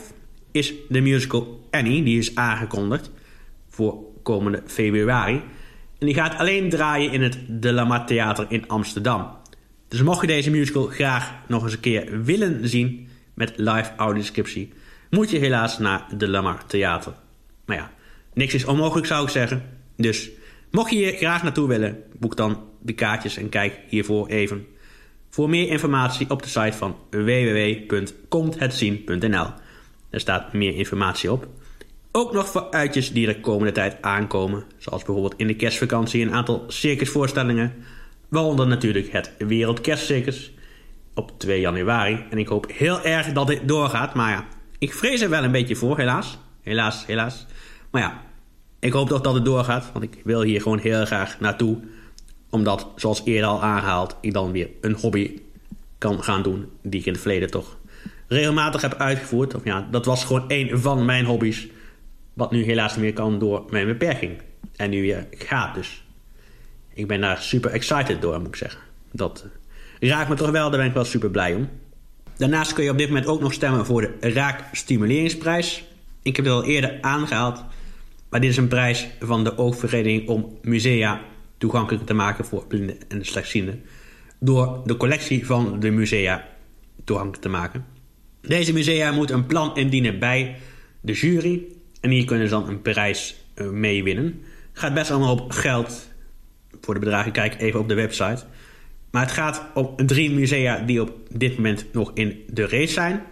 is 0.50 0.72
de 0.88 1.00
musical 1.00 1.66
Annie. 1.70 2.02
Die 2.02 2.18
is 2.18 2.34
aangekondigd 2.34 3.10
voor 3.68 4.11
komende 4.22 4.62
februari. 4.66 5.42
En 5.98 6.06
die 6.06 6.14
gaat 6.14 6.38
alleen 6.38 6.68
draaien 6.68 7.12
in 7.12 7.22
het 7.22 7.38
De 7.48 7.72
Lamar 7.72 8.06
Theater 8.06 8.46
in 8.48 8.68
Amsterdam. 8.68 9.36
Dus 9.88 10.02
mocht 10.02 10.20
je 10.20 10.26
deze 10.26 10.50
musical 10.50 10.86
graag 10.86 11.32
nog 11.48 11.62
eens 11.62 11.72
een 11.72 11.80
keer 11.80 12.22
willen 12.22 12.68
zien 12.68 13.08
met 13.34 13.52
live 13.56 13.90
audiodescriptie, 13.96 14.72
moet 15.10 15.30
je 15.30 15.38
helaas 15.38 15.78
naar 15.78 16.06
de 16.16 16.28
Lamar 16.28 16.66
Theater. 16.66 17.12
Maar 17.64 17.76
ja, 17.76 17.92
niks 18.34 18.54
is 18.54 18.64
onmogelijk 18.64 19.06
zou 19.06 19.24
ik 19.24 19.30
zeggen. 19.30 19.62
Dus 19.96 20.30
mocht 20.70 20.90
je 20.90 20.96
hier 20.96 21.12
graag 21.12 21.42
naartoe 21.42 21.68
willen, 21.68 22.02
boek 22.18 22.36
dan 22.36 22.64
de 22.80 22.92
kaartjes 22.92 23.36
en 23.36 23.48
kijk 23.48 23.80
hiervoor 23.88 24.28
even. 24.28 24.66
Voor 25.28 25.48
meer 25.48 25.68
informatie 25.68 26.30
op 26.30 26.42
de 26.42 26.48
site 26.48 26.76
van 26.76 26.96
www.komthetzien.nl. 27.10 29.46
Er 30.10 30.20
staat 30.20 30.52
meer 30.52 30.74
informatie 30.74 31.32
op. 31.32 31.48
Ook 32.14 32.32
nog 32.32 32.48
voor 32.48 32.70
uitjes 32.70 33.12
die 33.12 33.26
er 33.26 33.40
komende 33.40 33.72
tijd 33.72 33.96
aankomen. 34.00 34.64
Zoals 34.78 35.02
bijvoorbeeld 35.02 35.34
in 35.36 35.46
de 35.46 35.56
kerstvakantie 35.56 36.22
een 36.22 36.32
aantal 36.32 36.64
circusvoorstellingen. 36.68 37.72
Waaronder 38.28 38.66
natuurlijk 38.66 39.12
het 39.12 39.32
Wereldkerstcircus 39.38 40.52
op 41.14 41.38
2 41.38 41.60
januari. 41.60 42.24
En 42.30 42.38
ik 42.38 42.48
hoop 42.48 42.66
heel 42.72 43.02
erg 43.02 43.32
dat 43.32 43.46
dit 43.46 43.68
doorgaat. 43.68 44.14
Maar 44.14 44.30
ja, 44.30 44.46
ik 44.78 44.94
vrees 44.94 45.20
er 45.20 45.30
wel 45.30 45.44
een 45.44 45.52
beetje 45.52 45.76
voor, 45.76 45.98
helaas. 45.98 46.38
Helaas, 46.62 47.06
helaas. 47.06 47.46
Maar 47.90 48.02
ja, 48.02 48.22
ik 48.80 48.92
hoop 48.92 49.08
toch 49.08 49.20
dat 49.20 49.34
het 49.34 49.44
doorgaat. 49.44 49.90
Want 49.92 50.04
ik 50.04 50.20
wil 50.24 50.42
hier 50.42 50.60
gewoon 50.60 50.78
heel 50.78 51.04
graag 51.04 51.40
naartoe. 51.40 51.78
Omdat, 52.50 52.88
zoals 52.96 53.22
eerder 53.24 53.48
al 53.48 53.62
aangehaald, 53.62 54.16
ik 54.20 54.32
dan 54.32 54.52
weer 54.52 54.68
een 54.80 54.94
hobby 54.94 55.40
kan 55.98 56.22
gaan 56.22 56.42
doen 56.42 56.70
die 56.82 57.00
ik 57.00 57.06
in 57.06 57.12
het 57.12 57.20
verleden 57.20 57.50
toch 57.50 57.76
regelmatig 58.26 58.80
heb 58.80 58.94
uitgevoerd. 58.94 59.54
Of 59.54 59.64
ja, 59.64 59.88
dat 59.90 60.06
was 60.06 60.24
gewoon 60.24 60.44
een 60.48 60.78
van 60.78 61.04
mijn 61.04 61.24
hobby's. 61.24 61.68
Wat 62.34 62.50
nu 62.50 62.64
helaas 62.64 62.94
niet 62.94 63.04
meer 63.04 63.12
kan 63.12 63.38
door 63.38 63.64
mijn 63.70 63.86
beperking. 63.86 64.40
En 64.76 64.90
nu 64.90 65.00
weer 65.00 65.26
gaat 65.30 65.74
dus. 65.74 66.04
Ik 66.94 67.06
ben 67.06 67.20
daar 67.20 67.38
super 67.38 67.70
excited 67.70 68.22
door, 68.22 68.38
moet 68.38 68.48
ik 68.48 68.56
zeggen. 68.56 68.80
Dat 69.12 69.46
raakt 70.00 70.28
me 70.28 70.34
toch 70.34 70.50
wel, 70.50 70.70
daar 70.70 70.78
ben 70.78 70.88
ik 70.88 70.94
wel 70.94 71.04
super 71.04 71.30
blij 71.30 71.54
om. 71.54 71.68
Daarnaast 72.36 72.72
kun 72.72 72.84
je 72.84 72.90
op 72.90 72.98
dit 72.98 73.08
moment 73.08 73.26
ook 73.26 73.40
nog 73.40 73.52
stemmen 73.52 73.86
voor 73.86 74.00
de 74.00 74.32
Raak 74.32 74.64
Stimuleringsprijs. 74.72 75.84
Ik 76.22 76.36
heb 76.36 76.44
het 76.44 76.54
al 76.54 76.64
eerder 76.64 76.98
aangehaald. 77.00 77.64
Maar 78.28 78.40
dit 78.40 78.50
is 78.50 78.56
een 78.56 78.68
prijs 78.68 79.08
van 79.20 79.44
de 79.44 79.58
oogvereniging 79.58 80.28
om 80.28 80.58
musea 80.62 81.20
toegankelijk 81.58 82.06
te 82.06 82.14
maken 82.14 82.44
voor 82.44 82.66
blinden 82.66 82.96
en 83.08 83.24
slechtzienden. 83.24 83.82
Door 84.38 84.80
de 84.84 84.96
collectie 84.96 85.46
van 85.46 85.80
de 85.80 85.90
musea 85.90 86.48
toegankelijk 87.04 87.42
te 87.42 87.48
maken. 87.48 87.86
Deze 88.40 88.72
musea 88.72 89.12
moeten 89.12 89.36
een 89.36 89.46
plan 89.46 89.76
indienen 89.76 90.18
bij 90.18 90.56
de 91.00 91.12
jury. 91.12 91.62
En 92.02 92.10
hier 92.10 92.24
kunnen 92.24 92.48
ze 92.48 92.54
dan 92.54 92.68
een 92.68 92.82
prijs 92.82 93.36
uh, 93.54 93.68
mee 93.68 94.02
winnen. 94.02 94.42
Gaat 94.72 94.94
best 94.94 95.10
allemaal 95.10 95.32
op 95.32 95.50
geld 95.50 96.08
voor 96.80 96.94
de 96.94 97.00
bedragen. 97.00 97.32
Kijk 97.32 97.60
even 97.60 97.80
op 97.80 97.88
de 97.88 97.94
website. 97.94 98.44
Maar 99.10 99.22
het 99.22 99.32
gaat 99.32 99.62
om 99.74 100.06
drie 100.06 100.30
musea 100.30 100.78
die 100.78 101.00
op 101.00 101.12
dit 101.28 101.56
moment 101.56 101.86
nog 101.92 102.10
in 102.14 102.42
de 102.48 102.66
race 102.66 102.92
zijn. 102.92 103.22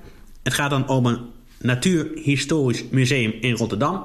Het 0.43 0.55
gaat 0.55 0.71
dan 0.71 0.89
om 0.89 1.07
een 1.07 1.19
natuurhistorisch 1.59 2.85
museum 2.91 3.35
in 3.41 3.55
Rotterdam. 3.55 4.05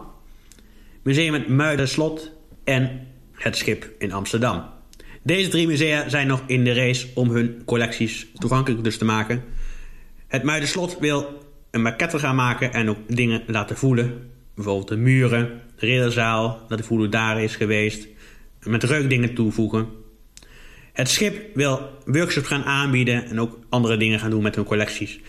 Museum 1.02 1.34
het 1.34 1.48
Muiderslot 1.48 2.32
en 2.64 3.08
het 3.32 3.58
Schip 3.58 3.90
in 3.98 4.12
Amsterdam. 4.12 4.64
Deze 5.24 5.50
drie 5.50 5.68
musea 5.68 6.10
zijn 6.10 6.28
nog 6.28 6.44
in 6.48 6.64
de 6.64 6.74
race 6.74 7.08
om 7.14 7.30
hun 7.30 7.62
collecties 7.66 8.28
toegankelijk 8.34 8.84
dus 8.84 8.98
te 8.98 9.06
maken. 9.06 9.44
Het 10.28 10.44
Muiderslot 10.44 11.00
wil 11.00 11.44
een 11.72 11.82
maquette 11.82 12.20
gaan 12.20 12.36
maken 12.36 12.74
en 12.74 12.90
ook 12.90 12.98
dingen 13.08 13.44
laten 13.48 13.78
voelen. 13.78 14.34
Bijvoorbeeld 14.56 14.88
de 14.88 14.98
muren, 14.98 15.62
de 15.76 15.86
ridderzaal, 15.86 16.62
dat 16.68 16.78
de 16.78 16.84
voelen 16.84 17.12
daar 17.12 17.44
is 17.44 17.56
geweest. 17.56 18.08
Met 18.64 18.84
reukdingen 18.84 19.34
toevoegen. 19.34 19.88
Het 20.94 21.10
schip 21.10 21.56
wil 21.56 21.90
workshops 22.06 22.48
gaan 22.48 22.64
aanbieden 22.64 23.26
en 23.26 23.40
ook 23.40 23.60
andere 23.70 23.98
dingen 23.98 24.20
gaan 24.20 24.30
doen 24.30 24.44
met 24.44 24.56
hun 24.56 24.66
collecties. 24.66 25.20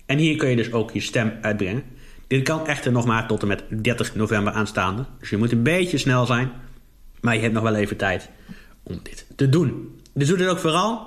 En 0.06 0.18
hier 0.18 0.36
kun 0.36 0.48
je 0.48 0.56
dus 0.56 0.72
ook 0.72 0.90
je 0.90 1.00
stem 1.00 1.32
uitbrengen. 1.40 1.82
Dit 2.26 2.42
kan 2.42 2.66
echter 2.66 2.92
nog 2.92 3.06
maar 3.06 3.26
tot 3.26 3.42
en 3.42 3.48
met 3.48 3.64
30 3.68 4.14
november 4.14 4.52
aanstaande. 4.52 5.04
Dus 5.18 5.30
je 5.30 5.36
moet 5.36 5.52
een 5.52 5.62
beetje 5.62 5.98
snel 5.98 6.26
zijn. 6.26 6.50
Maar 7.20 7.34
je 7.34 7.40
hebt 7.40 7.54
nog 7.54 7.62
wel 7.62 7.74
even 7.74 7.96
tijd 7.96 8.30
om 8.82 9.00
dit 9.02 9.26
te 9.36 9.48
doen. 9.48 10.00
Dus 10.14 10.28
doe 10.28 10.36
dit 10.36 10.48
ook 10.48 10.58
vooral. 10.58 11.06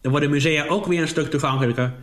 Dan 0.00 0.10
worden 0.10 0.30
musea 0.30 0.66
ook 0.66 0.86
weer 0.86 1.00
een 1.00 1.08
stuk 1.08 1.30
toegankelijker. 1.30 1.94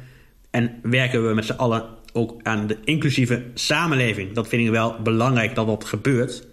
En 0.50 0.79
werken 0.81 1.27
we 1.27 1.34
met 1.34 1.46
z'n 1.46 1.51
allen 1.51 1.86
ook 2.13 2.39
aan 2.43 2.67
de 2.67 2.77
inclusieve 2.84 3.43
samenleving. 3.53 4.34
Dat 4.34 4.48
vind 4.48 4.65
ik 4.65 4.70
wel 4.70 5.01
belangrijk 5.01 5.55
dat 5.55 5.67
dat 5.67 5.86
gebeurt. 5.86 6.48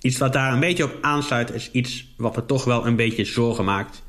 Iets 0.00 0.18
wat 0.18 0.32
daar 0.32 0.52
een 0.52 0.60
beetje 0.60 0.84
op 0.84 0.98
aansluit 1.00 1.52
is 1.52 1.70
iets 1.70 2.14
wat 2.16 2.36
me 2.36 2.46
toch 2.46 2.64
wel 2.64 2.86
een 2.86 2.96
beetje 2.96 3.24
zorgen 3.24 3.64
maakt. 3.64 4.02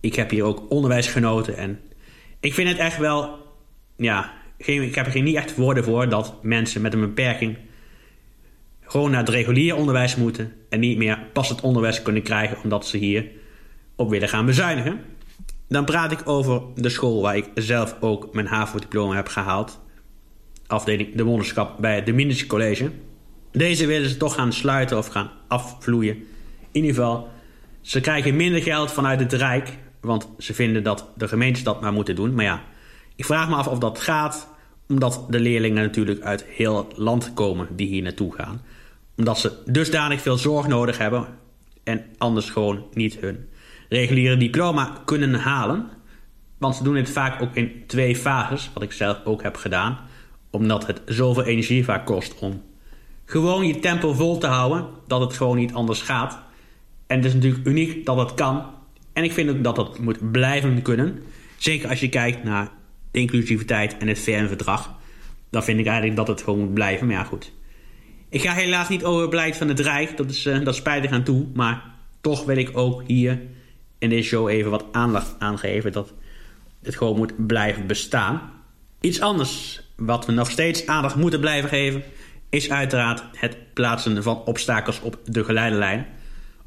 Ik 0.00 0.14
heb 0.14 0.30
hier 0.30 0.44
ook 0.44 0.70
onderwijs 0.70 1.06
genoten 1.06 1.56
en 1.56 1.80
ik 2.40 2.54
vind 2.54 2.68
het 2.68 2.78
echt 2.78 2.98
wel, 2.98 3.38
ja, 3.96 4.32
geen, 4.58 4.82
ik 4.82 4.94
heb 4.94 5.14
er 5.14 5.22
niet 5.22 5.36
echt 5.36 5.56
woorden 5.56 5.84
voor 5.84 6.08
dat 6.08 6.34
mensen 6.42 6.82
met 6.82 6.92
een 6.92 7.00
beperking 7.00 7.56
gewoon 8.80 9.10
naar 9.10 9.20
het 9.20 9.28
regulier 9.28 9.76
onderwijs 9.76 10.16
moeten 10.16 10.52
en 10.68 10.80
niet 10.80 10.98
meer 10.98 11.18
passend 11.32 11.60
onderwijs 11.60 12.02
kunnen 12.02 12.22
krijgen 12.22 12.56
omdat 12.62 12.86
ze 12.86 12.96
hier 12.96 13.26
op 13.96 14.10
willen 14.10 14.28
gaan 14.28 14.46
bezuinigen. 14.46 15.00
Dan 15.68 15.84
praat 15.84 16.12
ik 16.12 16.28
over 16.28 16.62
de 16.74 16.88
school 16.88 17.22
waar 17.22 17.36
ik 17.36 17.50
zelf 17.54 17.96
ook 18.00 18.34
mijn 18.34 18.46
HAVO-diploma 18.46 19.14
heb 19.14 19.28
gehaald. 19.28 19.80
Afdeling 20.66 21.14
de 21.14 21.24
wonderschap 21.24 21.80
bij 21.80 21.94
het 21.94 22.06
Dominici 22.06 22.46
College. 22.46 22.90
Deze 23.52 23.86
willen 23.86 24.08
ze 24.08 24.16
toch 24.16 24.34
gaan 24.34 24.52
sluiten 24.52 24.98
of 24.98 25.06
gaan 25.06 25.30
afvloeien. 25.48 26.14
In 26.70 26.80
ieder 26.80 26.94
geval, 26.94 27.28
ze 27.80 28.00
krijgen 28.00 28.36
minder 28.36 28.62
geld 28.62 28.92
vanuit 28.92 29.20
het 29.20 29.32
Rijk. 29.32 29.78
Want 30.00 30.28
ze 30.38 30.54
vinden 30.54 30.82
dat 30.82 31.08
de 31.16 31.28
gemeentes 31.28 31.62
dat 31.62 31.80
maar 31.80 31.92
moeten 31.92 32.14
doen. 32.14 32.34
Maar 32.34 32.44
ja, 32.44 32.62
ik 33.16 33.24
vraag 33.24 33.48
me 33.48 33.54
af 33.54 33.66
of 33.66 33.78
dat 33.78 34.00
gaat. 34.00 34.48
Omdat 34.88 35.26
de 35.28 35.40
leerlingen 35.40 35.82
natuurlijk 35.82 36.20
uit 36.20 36.44
heel 36.44 36.76
het 36.76 36.98
land 36.98 37.32
komen 37.34 37.68
die 37.76 37.88
hier 37.88 38.02
naartoe 38.02 38.34
gaan. 38.34 38.62
Omdat 39.16 39.38
ze 39.38 39.52
dusdanig 39.66 40.20
veel 40.20 40.36
zorg 40.36 40.66
nodig 40.66 40.98
hebben. 40.98 41.26
En 41.84 42.04
anders 42.18 42.50
gewoon 42.50 42.84
niet 42.92 43.18
hun 43.20 43.48
reguliere 43.92 44.36
diploma 44.36 45.02
kunnen 45.04 45.34
halen. 45.34 45.88
Want 46.58 46.76
ze 46.76 46.82
doen 46.82 46.96
het 46.96 47.10
vaak 47.10 47.42
ook 47.42 47.54
in 47.54 47.82
twee 47.86 48.16
fases. 48.16 48.70
Wat 48.74 48.82
ik 48.82 48.92
zelf 48.92 49.20
ook 49.24 49.42
heb 49.42 49.56
gedaan. 49.56 49.98
Omdat 50.50 50.86
het 50.86 51.00
zoveel 51.06 51.44
energie 51.44 51.84
vaak 51.84 52.06
kost 52.06 52.38
om 52.38 52.62
gewoon 53.24 53.66
je 53.66 53.78
tempo 53.78 54.12
vol 54.12 54.38
te 54.38 54.46
houden. 54.46 54.86
Dat 55.06 55.20
het 55.20 55.32
gewoon 55.32 55.56
niet 55.56 55.74
anders 55.74 56.02
gaat. 56.02 56.38
En 57.06 57.16
het 57.16 57.24
is 57.24 57.34
natuurlijk 57.34 57.66
uniek 57.66 58.06
dat 58.06 58.16
het 58.16 58.34
kan. 58.34 58.64
En 59.12 59.24
ik 59.24 59.32
vind 59.32 59.50
ook 59.50 59.64
dat 59.64 59.76
dat 59.76 59.98
moet 59.98 60.30
blijven 60.32 60.82
kunnen. 60.82 61.22
Zeker 61.56 61.88
als 61.88 62.00
je 62.00 62.08
kijkt 62.08 62.44
naar 62.44 62.68
inclusiviteit 63.10 63.96
en 63.98 64.08
het 64.08 64.18
VN-verdrag. 64.18 64.94
Dan 65.50 65.62
vind 65.62 65.78
ik 65.78 65.86
eigenlijk 65.86 66.16
dat 66.16 66.28
het 66.28 66.42
gewoon 66.42 66.58
moet 66.58 66.74
blijven. 66.74 67.06
Maar 67.06 67.16
ja, 67.16 67.24
goed. 67.24 67.52
Ik 68.28 68.40
ga 68.40 68.52
helaas 68.52 68.88
niet 68.88 69.04
over 69.04 69.20
het 69.20 69.30
beleid 69.30 69.56
van 69.56 69.68
het 69.68 69.80
Rijk. 69.80 70.16
Dat 70.16 70.30
is, 70.30 70.46
uh, 70.46 70.64
dat 70.64 70.74
spijtig 70.74 71.10
aan 71.10 71.22
toe. 71.22 71.46
Maar 71.54 71.84
toch 72.20 72.44
wil 72.44 72.56
ik 72.56 72.70
ook 72.72 73.02
hier 73.06 73.40
in 74.02 74.08
deze 74.08 74.28
show 74.28 74.48
even 74.48 74.70
wat 74.70 74.84
aandacht 74.92 75.34
aan 75.38 75.58
geven. 75.58 75.92
Dat 75.92 76.12
het 76.82 76.96
gewoon 76.96 77.16
moet 77.16 77.46
blijven 77.46 77.86
bestaan. 77.86 78.50
Iets 79.00 79.20
anders 79.20 79.82
wat 79.96 80.26
we 80.26 80.32
nog 80.32 80.50
steeds 80.50 80.86
aandacht 80.86 81.16
moeten 81.16 81.40
blijven 81.40 81.68
geven 81.68 82.02
is 82.48 82.70
uiteraard 82.70 83.22
het 83.36 83.56
plaatsen 83.72 84.22
van 84.22 84.44
obstakels 84.44 85.00
op 85.00 85.18
de 85.24 85.44
geleidelijn. 85.44 86.06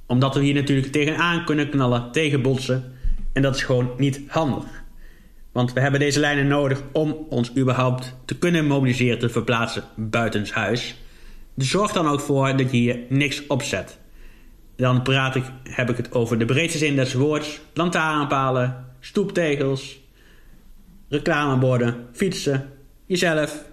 Omdat 0.06 0.36
we 0.36 0.42
hier 0.42 0.54
natuurlijk 0.54 0.92
tegenaan 0.92 1.46
kunnen 1.46 1.70
knallen, 1.70 2.12
tegenbotsen. 2.12 2.94
En 3.34 3.42
dat 3.42 3.56
is 3.56 3.63
gewoon 3.63 3.92
niet 3.98 4.22
handig. 4.27 4.84
Want 5.51 5.74
we 5.74 5.80
hebben 5.80 6.00
deze 6.00 6.20
lijnen 6.20 6.48
nodig 6.48 6.82
om 6.92 7.25
ons 7.30 7.56
überhaupt 7.58 8.15
te 8.25 8.38
kunnen 8.38 8.68
mobiliseren 8.68 9.20
te 9.20 9.30
verplaatsen 9.30 9.84
buitenshuis. 9.96 10.96
Dus 11.56 11.70
zorg 11.70 11.92
dan 11.92 12.08
ook 12.08 12.20
voor 12.20 12.58
dat 12.58 12.72
je 12.72 12.77
hier 12.77 13.00
niks 13.10 13.48
opzet. 13.48 13.98
Dan 14.75 15.01
praat 15.01 15.36
ik, 15.36 15.44
heb 15.63 15.89
ik 15.89 15.98
het 15.98 16.12
over 16.12 16.38
de 16.38 16.46
breedste 16.46 16.77
zin 16.77 16.96
des 16.96 17.13
woords. 17.13 17.60
Lantaarnpalen, 17.74 18.86
stoeptegels, 19.00 20.00
reclameborden, 21.10 22.08
fietsen, 22.12 22.70
jezelf. 23.05 23.63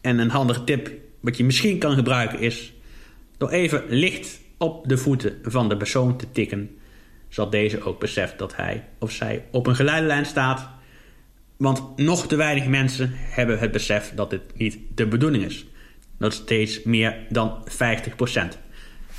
En 0.00 0.18
een 0.18 0.30
handige 0.30 0.64
tip 0.64 0.90
wat 1.20 1.36
je 1.36 1.44
misschien 1.44 1.78
kan 1.78 1.94
gebruiken 1.94 2.38
is 2.38 2.72
door 3.36 3.50
even 3.50 3.84
licht 3.88 4.40
op 4.58 4.88
de 4.88 4.96
voeten 4.96 5.38
van 5.42 5.68
de 5.68 5.76
persoon 5.76 6.16
te 6.16 6.26
tikken, 6.32 6.76
zodat 7.28 7.52
deze 7.52 7.82
ook 7.82 8.00
beseft 8.00 8.38
dat 8.38 8.56
hij 8.56 8.84
of 8.98 9.10
zij 9.10 9.44
op 9.50 9.66
een 9.66 9.76
geleidelijn 9.76 10.26
staat. 10.26 10.68
Want 11.56 11.96
nog 11.96 12.26
te 12.26 12.36
weinig 12.36 12.66
mensen 12.66 13.10
hebben 13.14 13.58
het 13.58 13.72
besef 13.72 14.12
dat 14.14 14.30
dit 14.30 14.42
niet 14.56 14.78
de 14.94 15.06
bedoeling 15.06 15.44
is. 15.44 15.66
Dat 16.18 16.32
is 16.32 16.38
steeds 16.38 16.82
meer 16.82 17.16
dan 17.28 17.64
50%. 17.68 18.61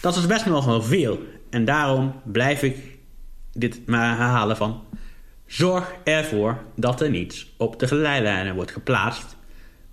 Dat 0.03 0.15
is 0.15 0.25
best 0.25 0.45
nog 0.45 0.65
wel 0.65 0.81
veel. 0.81 1.19
En 1.49 1.65
daarom 1.65 2.13
blijf 2.23 2.63
ik 2.63 2.77
dit 3.51 3.87
maar 3.87 4.17
herhalen 4.17 4.57
van... 4.57 4.83
Zorg 5.45 5.93
ervoor 6.03 6.63
dat 6.75 7.01
er 7.01 7.09
niets 7.09 7.53
op 7.57 7.79
de 7.79 7.87
geleidelijnen 7.87 8.55
wordt 8.55 8.71
geplaatst 8.71 9.35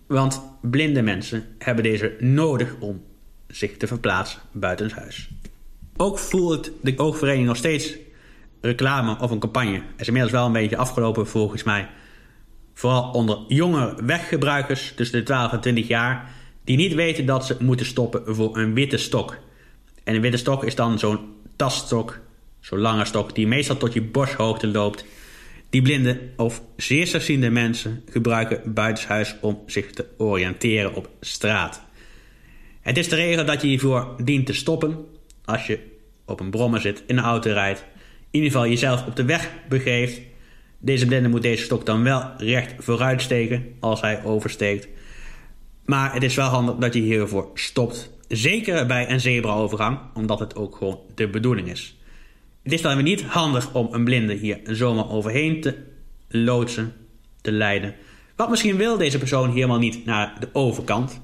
want 0.06 0.42
blinde 0.60 1.02
mensen 1.02 1.44
hebben 1.58 1.84
deze 1.84 2.16
nodig 2.18 2.74
om 2.80 3.02
zich 3.48 3.76
te 3.76 3.86
verplaatsen 3.86 4.40
buitenshuis. 4.52 5.30
Ook 5.96 6.18
voert 6.18 6.70
de 6.82 6.98
oogvereniging 6.98 7.46
nog 7.46 7.56
steeds 7.56 7.96
reclame 8.60 9.18
of 9.20 9.30
een 9.30 9.38
campagne. 9.38 9.76
Er 9.76 9.82
is 9.96 10.06
inmiddels 10.06 10.34
wel 10.34 10.46
een 10.46 10.52
beetje 10.52 10.76
afgelopen 10.76 11.26
volgens 11.26 11.62
mij. 11.62 11.88
Vooral 12.74 13.10
onder 13.10 13.38
jonge 13.48 13.94
weggebruikers 14.04 14.92
tussen 14.96 15.18
de 15.18 15.24
12 15.24 15.52
en 15.52 15.60
20 15.60 15.88
jaar... 15.88 16.30
die 16.64 16.76
niet 16.76 16.94
weten 16.94 17.26
dat 17.26 17.46
ze 17.46 17.56
moeten 17.58 17.86
stoppen 17.86 18.34
voor 18.34 18.56
een 18.56 18.74
witte 18.74 18.96
stok. 18.96 19.38
En 20.04 20.14
een 20.14 20.20
witte 20.20 20.36
stok 20.36 20.64
is 20.64 20.74
dan 20.74 20.98
zo'n 20.98 21.18
taststok, 21.56 22.20
zo'n 22.60 22.78
lange 22.78 23.04
stok... 23.04 23.34
die 23.34 23.46
meestal 23.46 23.76
tot 23.76 23.92
je 23.92 24.02
borsthoogte 24.02 24.66
loopt... 24.66 25.04
Die 25.70 25.82
blinde 25.82 26.20
of 26.36 26.62
zeer 26.76 27.06
slechtziende 27.06 27.50
mensen 27.50 28.02
gebruiken 28.10 28.74
buitenshuis 28.74 29.36
om 29.40 29.62
zich 29.66 29.90
te 29.90 30.06
oriënteren 30.18 30.94
op 30.94 31.08
straat. 31.20 31.82
Het 32.80 32.98
is 32.98 33.08
de 33.08 33.16
regel 33.16 33.44
dat 33.44 33.62
je 33.62 33.68
hiervoor 33.68 34.14
dient 34.24 34.46
te 34.46 34.52
stoppen 34.52 35.06
als 35.44 35.66
je 35.66 35.78
op 36.24 36.40
een 36.40 36.50
brommer 36.50 36.80
zit, 36.80 37.02
in 37.06 37.18
een 37.18 37.24
auto 37.24 37.52
rijdt, 37.52 37.84
in 38.30 38.40
ieder 38.40 38.50
geval 38.50 38.66
jezelf 38.66 39.06
op 39.06 39.16
de 39.16 39.24
weg 39.24 39.50
begeeft, 39.68 40.20
Deze 40.82 41.06
blinde 41.06 41.28
moet 41.28 41.42
deze 41.42 41.64
stok 41.64 41.86
dan 41.86 42.02
wel 42.02 42.30
recht 42.36 42.74
vooruit 42.78 43.22
steken 43.22 43.74
als 43.80 44.00
hij 44.00 44.24
oversteekt. 44.24 44.88
Maar 45.84 46.12
het 46.12 46.22
is 46.22 46.34
wel 46.34 46.48
handig 46.48 46.74
dat 46.74 46.94
je 46.94 47.00
hiervoor 47.00 47.50
stopt. 47.54 48.10
Zeker 48.30 48.86
bij 48.86 49.10
een 49.10 49.20
zebraovergang, 49.20 49.98
omdat 50.14 50.38
het 50.38 50.56
ook 50.56 50.76
gewoon 50.76 51.00
de 51.14 51.28
bedoeling 51.28 51.68
is. 51.68 51.98
Het 52.62 52.72
is 52.72 52.82
dan 52.82 52.94
weer 52.94 53.02
niet 53.02 53.22
handig 53.22 53.74
om 53.74 53.88
een 53.94 54.04
blinde 54.04 54.34
hier 54.34 54.60
zomaar 54.64 55.10
overheen 55.10 55.60
te 55.60 55.76
loodsen, 56.28 56.92
te 57.40 57.52
leiden. 57.52 57.94
Wat 58.36 58.50
misschien 58.50 58.76
wil 58.76 58.96
deze 58.96 59.18
persoon 59.18 59.52
helemaal 59.52 59.78
niet 59.78 60.04
naar 60.04 60.36
de 60.40 60.48
overkant. 60.52 61.20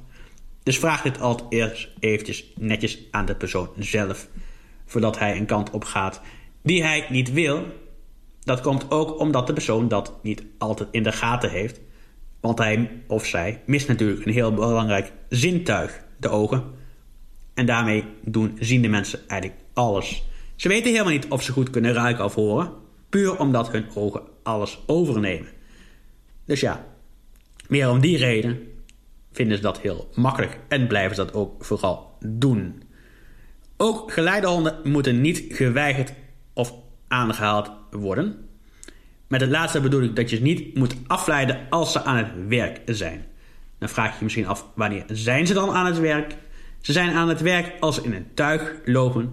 Dus 0.63 0.79
vraag 0.79 1.03
dit 1.03 1.21
altijd 1.21 1.53
eerst 1.53 1.89
eventjes 2.01 2.53
netjes 2.57 2.99
aan 3.11 3.27
de 3.27 3.35
persoon 3.35 3.69
zelf. 3.79 4.29
Voordat 4.85 5.19
hij 5.19 5.37
een 5.37 5.47
kant 5.47 5.71
op 5.71 5.85
gaat 5.85 6.21
die 6.63 6.83
hij 6.83 7.07
niet 7.09 7.33
wil. 7.33 7.65
Dat 8.41 8.61
komt 8.61 8.91
ook 8.91 9.19
omdat 9.21 9.47
de 9.47 9.53
persoon 9.53 9.89
dat 9.89 10.19
niet 10.23 10.45
altijd 10.59 10.89
in 10.93 11.03
de 11.03 11.13
gaten 11.13 11.51
heeft. 11.51 11.81
Want 12.41 12.59
hij 12.59 13.03
of 13.07 13.27
zij 13.27 13.63
mist 13.67 13.89
natuurlijk 13.89 14.27
een 14.27 14.33
heel 14.33 14.55
belangrijk 14.55 15.13
zintuig, 15.29 16.05
de 16.17 16.29
ogen. 16.29 16.76
En 17.57 17.67
daarmee 17.67 18.05
doen 18.25 18.57
ziende 18.61 18.89
mensen 18.89 19.21
eigenlijk 19.29 19.61
alles. 19.73 20.25
Ze 20.57 20.69
weten 20.69 20.91
helemaal 20.91 21.13
niet 21.13 21.29
of 21.29 21.43
ze 21.43 21.53
goed 21.53 21.71
kunnen 21.71 21.93
ruiken 21.93 22.25
of 22.25 22.35
horen, 22.35 22.73
puur 23.09 23.39
omdat 23.39 23.73
hun 23.73 23.87
ogen 23.95 24.23
alles 24.43 24.79
overnemen. 24.87 25.49
Dus 26.45 26.61
ja, 26.61 26.87
meer 27.69 27.91
om 27.91 28.01
die 28.01 28.17
reden 28.17 28.59
vinden 29.33 29.57
ze 29.57 29.63
dat 29.63 29.81
heel 29.81 30.09
makkelijk 30.15 30.59
en 30.69 30.87
blijven 30.87 31.17
ze 31.17 31.25
dat 31.25 31.35
ook 31.35 31.65
vooral 31.65 32.17
doen. 32.27 32.83
Ook 33.77 34.13
geleidehonden 34.13 34.81
moeten 34.85 35.21
niet 35.21 35.45
geweigerd 35.49 36.13
of 36.53 36.75
aangehaald 37.09 37.71
worden. 37.91 38.49
Met 39.27 39.41
het 39.41 39.51
laatste 39.51 39.81
bedoel 39.81 40.03
ik 40.03 40.17
dat 40.17 40.31
je 40.31 40.37
ze 40.37 40.43
niet 40.43 40.75
moet 40.75 40.97
afleiden 41.07 41.67
als 41.71 41.93
ze 41.93 42.03
aan 42.03 42.17
het 42.17 42.49
werk 42.49 42.81
zijn. 42.85 43.25
Dan 43.79 43.89
vraag 43.89 44.11
je 44.11 44.17
je 44.19 44.25
misschien 44.25 44.47
af 44.47 44.67
wanneer 44.75 45.05
zijn 45.07 45.47
ze 45.47 45.55
dan 45.55 45.71
aan 45.71 45.87
het 45.87 45.99
werk? 45.99 46.37
Ze 46.87 46.93
zijn 46.93 47.15
aan 47.15 47.29
het 47.29 47.41
werk 47.41 47.73
als 47.81 48.01
in 48.01 48.13
een 48.13 48.27
tuig 48.35 48.75
lopen. 48.85 49.33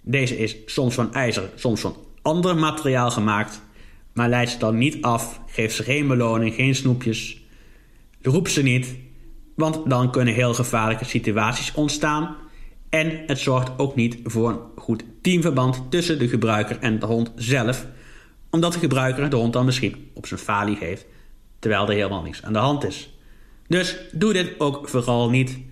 Deze 0.00 0.38
is 0.38 0.56
soms 0.66 0.94
van 0.94 1.14
ijzer, 1.14 1.50
soms 1.54 1.80
van 1.80 1.96
ander 2.22 2.56
materiaal 2.56 3.10
gemaakt. 3.10 3.62
Maar 4.12 4.28
leid 4.28 4.50
ze 4.50 4.58
dan 4.58 4.78
niet 4.78 5.02
af, 5.02 5.40
geef 5.46 5.72
ze 5.72 5.82
geen 5.82 6.06
beloning, 6.06 6.54
geen 6.54 6.74
snoepjes. 6.74 7.42
Roep 8.20 8.48
ze 8.48 8.62
niet, 8.62 8.96
want 9.54 9.90
dan 9.90 10.10
kunnen 10.10 10.34
heel 10.34 10.54
gevaarlijke 10.54 11.04
situaties 11.04 11.72
ontstaan. 11.74 12.36
En 12.88 13.22
het 13.26 13.38
zorgt 13.38 13.78
ook 13.78 13.94
niet 13.94 14.18
voor 14.24 14.48
een 14.48 14.60
goed 14.76 15.04
teamverband 15.22 15.90
tussen 15.90 16.18
de 16.18 16.28
gebruiker 16.28 16.78
en 16.78 16.98
de 16.98 17.06
hond 17.06 17.32
zelf. 17.36 17.86
Omdat 18.50 18.72
de 18.72 18.78
gebruiker 18.78 19.30
de 19.30 19.36
hond 19.36 19.52
dan 19.52 19.64
misschien 19.64 20.10
op 20.14 20.26
zijn 20.26 20.40
falie 20.40 20.76
geeft, 20.76 21.06
terwijl 21.58 21.88
er 21.88 21.94
helemaal 21.94 22.22
niks 22.22 22.42
aan 22.42 22.52
de 22.52 22.58
hand 22.58 22.84
is. 22.84 23.16
Dus 23.66 23.96
doe 24.12 24.32
dit 24.32 24.60
ook 24.60 24.88
vooral 24.88 25.30
niet. 25.30 25.70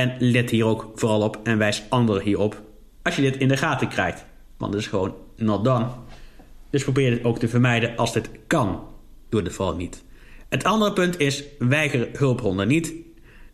En 0.00 0.16
let 0.18 0.50
hier 0.50 0.64
ook 0.64 0.90
vooral 0.94 1.22
op 1.22 1.40
en 1.42 1.58
wijs 1.58 1.82
anderen 1.88 2.22
hierop 2.22 2.62
als 3.02 3.16
je 3.16 3.22
dit 3.22 3.36
in 3.36 3.48
de 3.48 3.56
gaten 3.56 3.88
krijgt. 3.88 4.24
Want 4.56 4.72
het 4.72 4.82
is 4.82 4.88
gewoon 4.88 5.14
not 5.36 5.64
done. 5.64 5.86
Dus 6.70 6.82
probeer 6.82 7.10
dit 7.10 7.24
ook 7.24 7.38
te 7.38 7.48
vermijden 7.48 7.96
als 7.96 8.12
dit 8.12 8.30
kan. 8.46 8.82
Doe 9.28 9.42
het 9.42 9.52
vooral 9.52 9.76
niet. 9.76 10.04
Het 10.48 10.64
andere 10.64 10.92
punt 10.92 11.18
is 11.18 11.44
weiger 11.58 12.08
hulphonden 12.12 12.68
niet. 12.68 12.92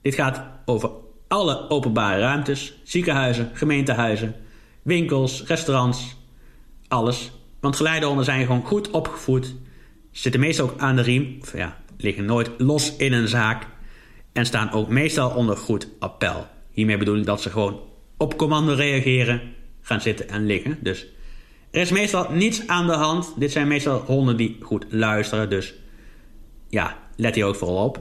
Dit 0.02 0.14
gaat 0.14 0.42
over 0.64 0.90
alle 1.28 1.70
openbare 1.70 2.20
ruimtes, 2.20 2.80
ziekenhuizen, 2.82 3.50
gemeentehuizen, 3.52 4.34
winkels, 4.82 5.44
restaurants, 5.46 6.16
alles. 6.88 7.30
Want 7.60 7.76
geleidehonden 7.76 8.24
zijn 8.24 8.46
gewoon 8.46 8.64
goed 8.64 8.90
opgevoed, 8.90 9.54
zitten 10.10 10.40
meestal 10.40 10.70
ook 10.70 10.78
aan 10.78 10.96
de 10.96 11.02
riem, 11.02 11.38
of 11.40 11.56
ja, 11.56 11.78
liggen 11.96 12.24
nooit 12.24 12.50
los 12.58 12.96
in 12.96 13.12
een 13.12 13.28
zaak 13.28 13.66
en 14.36 14.46
staan 14.46 14.72
ook 14.72 14.88
meestal 14.88 15.30
onder 15.30 15.56
goed 15.56 15.88
appel. 15.98 16.46
Hiermee 16.70 16.96
bedoel 16.96 17.16
ik 17.16 17.24
dat 17.24 17.42
ze 17.42 17.50
gewoon 17.50 17.80
op 18.16 18.36
commando 18.36 18.72
reageren, 18.72 19.42
gaan 19.80 20.00
zitten 20.00 20.28
en 20.28 20.46
liggen. 20.46 20.78
Dus 20.80 21.06
er 21.70 21.80
is 21.80 21.90
meestal 21.90 22.32
niets 22.32 22.66
aan 22.66 22.86
de 22.86 22.92
hand. 22.92 23.34
Dit 23.36 23.52
zijn 23.52 23.68
meestal 23.68 23.99
honden 23.99 24.36
die 24.36 24.56
goed 24.60 24.86
luisteren, 24.88 25.50
dus 25.50 25.75
ja, 26.68 26.99
let 27.16 27.34
hier 27.34 27.44
ook 27.44 27.56
vooral 27.56 27.84
op. 27.84 28.00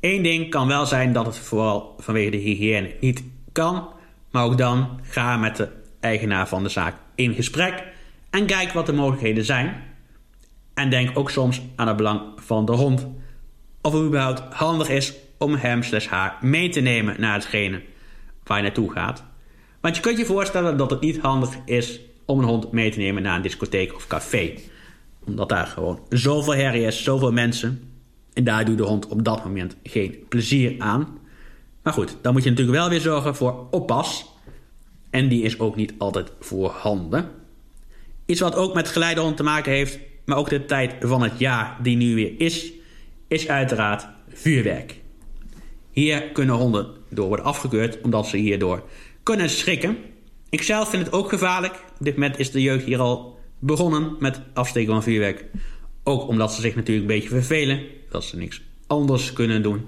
Eén 0.00 0.22
ding 0.22 0.50
kan 0.50 0.66
wel 0.66 0.86
zijn 0.86 1.12
dat 1.12 1.26
het 1.26 1.38
vooral 1.38 1.94
vanwege 1.98 2.30
de 2.30 2.36
hygiëne 2.36 2.94
niet 3.00 3.22
kan. 3.52 3.88
Maar 4.30 4.44
ook 4.44 4.58
dan 4.58 5.00
ga 5.02 5.36
met 5.36 5.56
de 5.56 5.68
eigenaar 6.00 6.48
van 6.48 6.62
de 6.62 6.68
zaak 6.68 6.96
in 7.14 7.34
gesprek 7.34 7.84
en 8.30 8.46
kijk 8.46 8.72
wat 8.72 8.86
de 8.86 8.92
mogelijkheden 8.92 9.44
zijn. 9.44 9.82
En 10.74 10.90
denk 10.90 11.18
ook 11.18 11.30
soms 11.30 11.62
aan 11.76 11.88
het 11.88 11.96
belang 11.96 12.22
van 12.36 12.64
de 12.64 12.72
hond. 12.72 13.06
Of 13.82 13.92
het 13.92 14.02
überhaupt 14.02 14.54
handig 14.54 14.88
is 14.88 15.14
om 15.38 15.54
hem 15.54 15.82
slash 15.82 16.06
haar 16.06 16.36
mee 16.40 16.68
te 16.68 16.80
nemen 16.80 17.20
naar 17.20 17.34
hetgene 17.34 17.82
waar 18.44 18.56
je 18.56 18.62
naartoe 18.62 18.92
gaat. 18.92 19.24
Want 19.80 19.96
je 19.96 20.02
kunt 20.02 20.18
je 20.18 20.24
voorstellen 20.24 20.76
dat 20.76 20.90
het 20.90 21.00
niet 21.00 21.18
handig 21.18 21.50
is 21.64 22.00
om 22.24 22.38
een 22.38 22.44
hond 22.44 22.72
mee 22.72 22.90
te 22.90 22.98
nemen 22.98 23.22
naar 23.22 23.36
een 23.36 23.42
discotheek 23.42 23.94
of 23.94 24.06
café. 24.06 24.54
Omdat 25.24 25.48
daar 25.48 25.66
gewoon 25.66 26.00
zoveel 26.08 26.54
herrie 26.54 26.86
is, 26.86 27.02
zoveel 27.02 27.32
mensen. 27.32 27.92
En 28.32 28.44
daar 28.44 28.64
doet 28.64 28.78
de 28.78 28.84
hond 28.84 29.06
op 29.06 29.24
dat 29.24 29.44
moment 29.44 29.76
geen 29.82 30.24
plezier 30.28 30.74
aan. 30.78 31.18
Maar 31.82 31.92
goed, 31.92 32.16
dan 32.22 32.32
moet 32.32 32.42
je 32.42 32.50
natuurlijk 32.50 32.78
wel 32.78 32.88
weer 32.88 33.00
zorgen 33.00 33.36
voor 33.36 33.66
oppas. 33.70 34.32
En 35.10 35.28
die 35.28 35.42
is 35.42 35.58
ook 35.58 35.76
niet 35.76 35.94
altijd 35.98 36.32
voorhanden. 36.40 37.30
Iets 38.26 38.40
wat 38.40 38.54
ook 38.54 38.74
met 38.74 38.88
geleidehond 38.88 39.36
te 39.36 39.42
maken 39.42 39.72
heeft, 39.72 39.98
maar 40.24 40.36
ook 40.36 40.48
de 40.48 40.64
tijd 40.64 40.94
van 41.00 41.22
het 41.22 41.38
jaar 41.38 41.76
die 41.82 41.96
nu 41.96 42.14
weer 42.14 42.32
is, 42.38 42.72
is 43.28 43.48
uiteraard 43.48 44.06
vuurwerk. 44.28 45.02
Hier 45.94 46.22
kunnen 46.22 46.54
honden 46.54 46.86
door 47.10 47.26
worden 47.26 47.44
afgekeurd 47.44 48.00
omdat 48.00 48.26
ze 48.26 48.36
hierdoor 48.36 48.82
kunnen 49.22 49.50
schrikken. 49.50 49.96
Ik 50.50 50.62
zelf 50.62 50.90
vind 50.90 51.04
het 51.04 51.14
ook 51.14 51.28
gevaarlijk. 51.28 51.72
Op 51.74 52.04
dit 52.04 52.14
moment 52.14 52.38
is 52.38 52.50
de 52.50 52.62
jeugd 52.62 52.84
hier 52.84 52.98
al 52.98 53.38
begonnen 53.58 54.16
met 54.18 54.40
afsteken 54.54 54.92
van 54.92 55.02
vuurwerk. 55.02 55.44
Ook 56.02 56.28
omdat 56.28 56.52
ze 56.52 56.60
zich 56.60 56.74
natuurlijk 56.74 57.08
een 57.08 57.14
beetje 57.14 57.28
vervelen. 57.28 57.82
Dat 58.10 58.24
ze 58.24 58.36
niks 58.36 58.62
anders 58.86 59.32
kunnen 59.32 59.62
doen. 59.62 59.86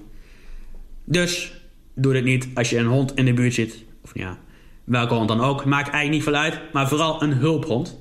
Dus 1.05 1.53
doe 1.95 2.13
dit 2.13 2.25
niet 2.25 2.49
als 2.55 2.71
je 2.71 2.79
een 2.79 2.87
hond 2.87 3.15
in 3.15 3.25
de 3.25 3.33
buurt 3.33 3.55
zit. 3.55 3.85
Of 4.05 4.11
ja, 4.15 4.39
welke 4.85 5.15
hond 5.15 5.29
dan 5.29 5.41
ook. 5.41 5.65
Maakt 5.65 5.91
eigenlijk 5.91 6.11
niet 6.11 6.23
veel 6.23 6.43
uit. 6.43 6.61
Maar 6.73 6.89
vooral 6.89 7.23
een 7.23 7.33
hulphond. 7.33 7.99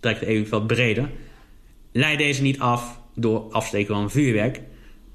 Trekt 0.00 0.20
het 0.20 0.28
even 0.28 0.50
wat 0.50 0.66
breder. 0.66 1.10
Leid 1.92 2.18
deze 2.18 2.42
niet 2.42 2.58
af 2.58 3.00
door 3.14 3.50
afsteken 3.50 3.94
van 3.94 4.10
vuurwerk. 4.10 4.60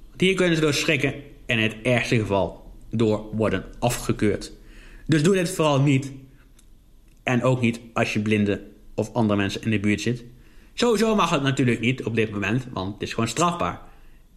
Want 0.10 0.22
hier 0.22 0.36
kunnen 0.36 0.56
ze 0.56 0.62
door 0.62 0.74
schrikken. 0.74 1.14
En 1.52 1.60
in 1.60 1.70
het 1.70 1.82
ergste 1.84 2.20
geval 2.20 2.72
door 2.90 3.30
worden 3.36 3.66
afgekeurd. 3.80 4.52
Dus 5.06 5.24
doe 5.24 5.36
dit 5.36 5.50
vooral 5.50 5.82
niet. 5.82 6.12
En 7.24 7.44
ook 7.44 7.62
niet 7.62 7.80
als 7.94 8.14
je 8.14 8.20
blinde 8.20 8.62
of 8.96 9.14
andere 9.14 9.40
mensen 9.40 9.62
in 9.62 9.72
de 9.72 9.80
buurt 9.80 10.02
zit. 10.02 10.24
Sowieso 10.74 11.16
mag 11.16 11.30
het 11.30 11.42
natuurlijk 11.42 11.80
niet 11.80 12.04
op 12.04 12.16
dit 12.16 12.32
moment, 12.32 12.68
want 12.74 12.94
het 12.94 13.02
is 13.02 13.14
gewoon 13.14 13.30
strafbaar. 13.30 13.82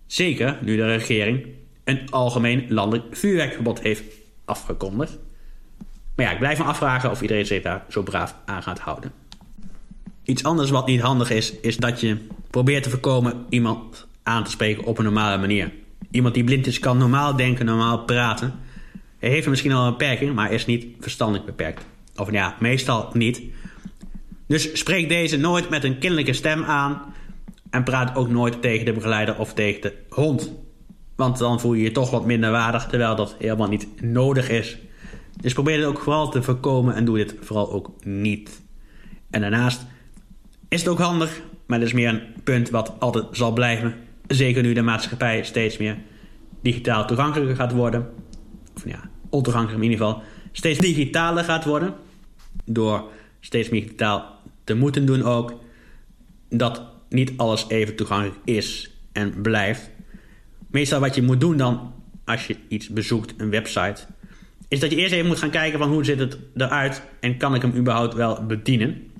Zeker 0.06 0.58
nu 0.62 0.76
de 0.76 0.86
regering 0.86 1.46
een 1.84 2.10
algemeen 2.10 2.66
landelijk 2.68 3.16
vuurwerkverbod 3.16 3.80
heeft 3.80 4.02
afgekondigd. 4.44 5.18
Maar 6.16 6.26
ja, 6.26 6.32
ik 6.32 6.38
blijf 6.38 6.58
me 6.58 6.64
afvragen 6.64 7.10
of 7.10 7.22
iedereen 7.22 7.46
zich 7.46 7.62
daar 7.62 7.84
zo 7.88 8.02
braaf 8.02 8.36
aan 8.44 8.62
gaat 8.62 8.78
houden. 8.78 9.12
Iets 10.22 10.44
anders 10.44 10.70
wat 10.70 10.86
niet 10.86 11.00
handig 11.00 11.30
is, 11.30 11.60
is 11.60 11.76
dat 11.76 12.00
je 12.00 12.16
probeert 12.50 12.82
te 12.82 12.90
voorkomen 12.90 13.46
iemand 13.48 14.06
aan 14.22 14.44
te 14.44 14.50
spreken 14.50 14.84
op 14.84 14.98
een 14.98 15.04
normale 15.04 15.38
manier. 15.38 15.72
Iemand 16.10 16.34
die 16.34 16.44
blind 16.44 16.66
is 16.66 16.78
kan 16.78 16.98
normaal 16.98 17.36
denken, 17.36 17.66
normaal 17.66 17.98
praten. 17.98 18.54
Hij 19.18 19.30
heeft 19.30 19.48
misschien 19.48 19.72
al 19.72 19.84
een 19.84 19.90
beperking, 19.90 20.34
maar 20.34 20.52
is 20.52 20.66
niet 20.66 20.86
verstandelijk 21.00 21.46
beperkt. 21.46 21.84
Of 22.16 22.30
ja, 22.30 22.56
meestal 22.60 23.10
niet. 23.12 23.42
Dus 24.46 24.78
spreek 24.78 25.08
deze 25.08 25.36
nooit 25.36 25.70
met 25.70 25.84
een 25.84 25.98
kinderlijke 25.98 26.32
stem 26.32 26.64
aan. 26.64 27.14
En 27.70 27.84
praat 27.84 28.16
ook 28.16 28.28
nooit 28.28 28.62
tegen 28.62 28.84
de 28.84 28.92
begeleider 28.92 29.38
of 29.38 29.54
tegen 29.54 29.80
de 29.80 29.94
hond. 30.08 30.52
Want 31.16 31.38
dan 31.38 31.60
voel 31.60 31.74
je 31.74 31.82
je 31.82 31.92
toch 31.92 32.10
wat 32.10 32.26
minder 32.26 32.50
waardig, 32.50 32.86
terwijl 32.86 33.16
dat 33.16 33.36
helemaal 33.38 33.68
niet 33.68 34.02
nodig 34.02 34.48
is. 34.48 34.78
Dus 35.40 35.52
probeer 35.52 35.78
het 35.78 35.86
ook 35.86 36.00
vooral 36.00 36.30
te 36.30 36.42
voorkomen 36.42 36.94
en 36.94 37.04
doe 37.04 37.16
dit 37.16 37.34
vooral 37.40 37.72
ook 37.72 37.90
niet. 38.04 38.62
En 39.30 39.40
daarnaast 39.40 39.86
is 40.68 40.80
het 40.80 40.88
ook 40.88 40.98
handig, 40.98 41.40
maar 41.66 41.78
dat 41.78 41.88
is 41.88 41.94
meer 41.94 42.08
een 42.08 42.22
punt 42.44 42.70
wat 42.70 42.92
altijd 42.98 43.24
zal 43.30 43.52
blijven. 43.52 43.94
Zeker 44.26 44.62
nu 44.62 44.72
de 44.72 44.82
maatschappij 44.82 45.44
steeds 45.44 45.76
meer 45.76 45.96
digitaal 46.62 47.06
toegankelijker 47.06 47.56
gaat 47.56 47.72
worden. 47.72 48.06
Of 48.76 48.88
ja, 48.88 49.10
ontoegankelijk 49.28 49.82
in 49.82 49.90
ieder 49.90 50.06
geval. 50.06 50.22
Steeds 50.52 50.78
digitaler 50.78 51.44
gaat 51.44 51.64
worden. 51.64 51.94
Door 52.64 53.10
steeds 53.40 53.68
meer 53.68 53.80
digitaal 53.80 54.40
te 54.64 54.74
moeten 54.74 55.06
doen 55.06 55.22
ook. 55.22 55.60
Dat 56.48 56.82
niet 57.08 57.32
alles 57.36 57.68
even 57.68 57.96
toegankelijk 57.96 58.38
is 58.44 58.90
en 59.12 59.42
blijft. 59.42 59.90
Meestal 60.70 61.00
wat 61.00 61.14
je 61.14 61.22
moet 61.22 61.40
doen 61.40 61.56
dan 61.56 61.92
als 62.24 62.46
je 62.46 62.56
iets 62.68 62.88
bezoekt, 62.88 63.34
een 63.36 63.50
website, 63.50 64.02
is 64.68 64.80
dat 64.80 64.90
je 64.90 64.96
eerst 64.96 65.12
even 65.12 65.26
moet 65.26 65.38
gaan 65.38 65.50
kijken 65.50 65.78
van 65.78 65.88
hoe 65.88 66.04
zit 66.04 66.18
het 66.18 66.38
eruit 66.56 67.02
en 67.20 67.36
kan 67.36 67.54
ik 67.54 67.62
hem 67.62 67.76
überhaupt 67.76 68.14
wel 68.14 68.46
bedienen. 68.46 69.12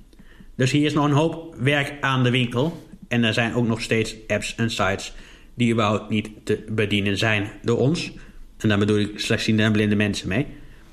Dus 0.55 0.71
hier 0.71 0.85
is 0.85 0.93
nog 0.93 1.05
een 1.05 1.11
hoop 1.11 1.55
werk 1.59 1.93
aan 2.01 2.23
de 2.23 2.31
winkel. 2.31 2.87
En 3.07 3.23
er 3.23 3.33
zijn 3.33 3.53
ook 3.53 3.67
nog 3.67 3.81
steeds 3.81 4.15
apps 4.27 4.55
en 4.55 4.71
sites 4.71 5.13
die 5.53 5.71
überhaupt 5.71 6.09
niet 6.09 6.29
te 6.43 6.63
bedienen 6.69 7.17
zijn 7.17 7.49
door 7.61 7.77
ons. 7.77 8.11
En 8.57 8.69
daar 8.69 8.77
bedoel 8.77 8.99
ik 8.99 9.19
slechtziende 9.19 9.63
en 9.63 9.71
blinde 9.71 9.95
mensen 9.95 10.27
mee. 10.27 10.47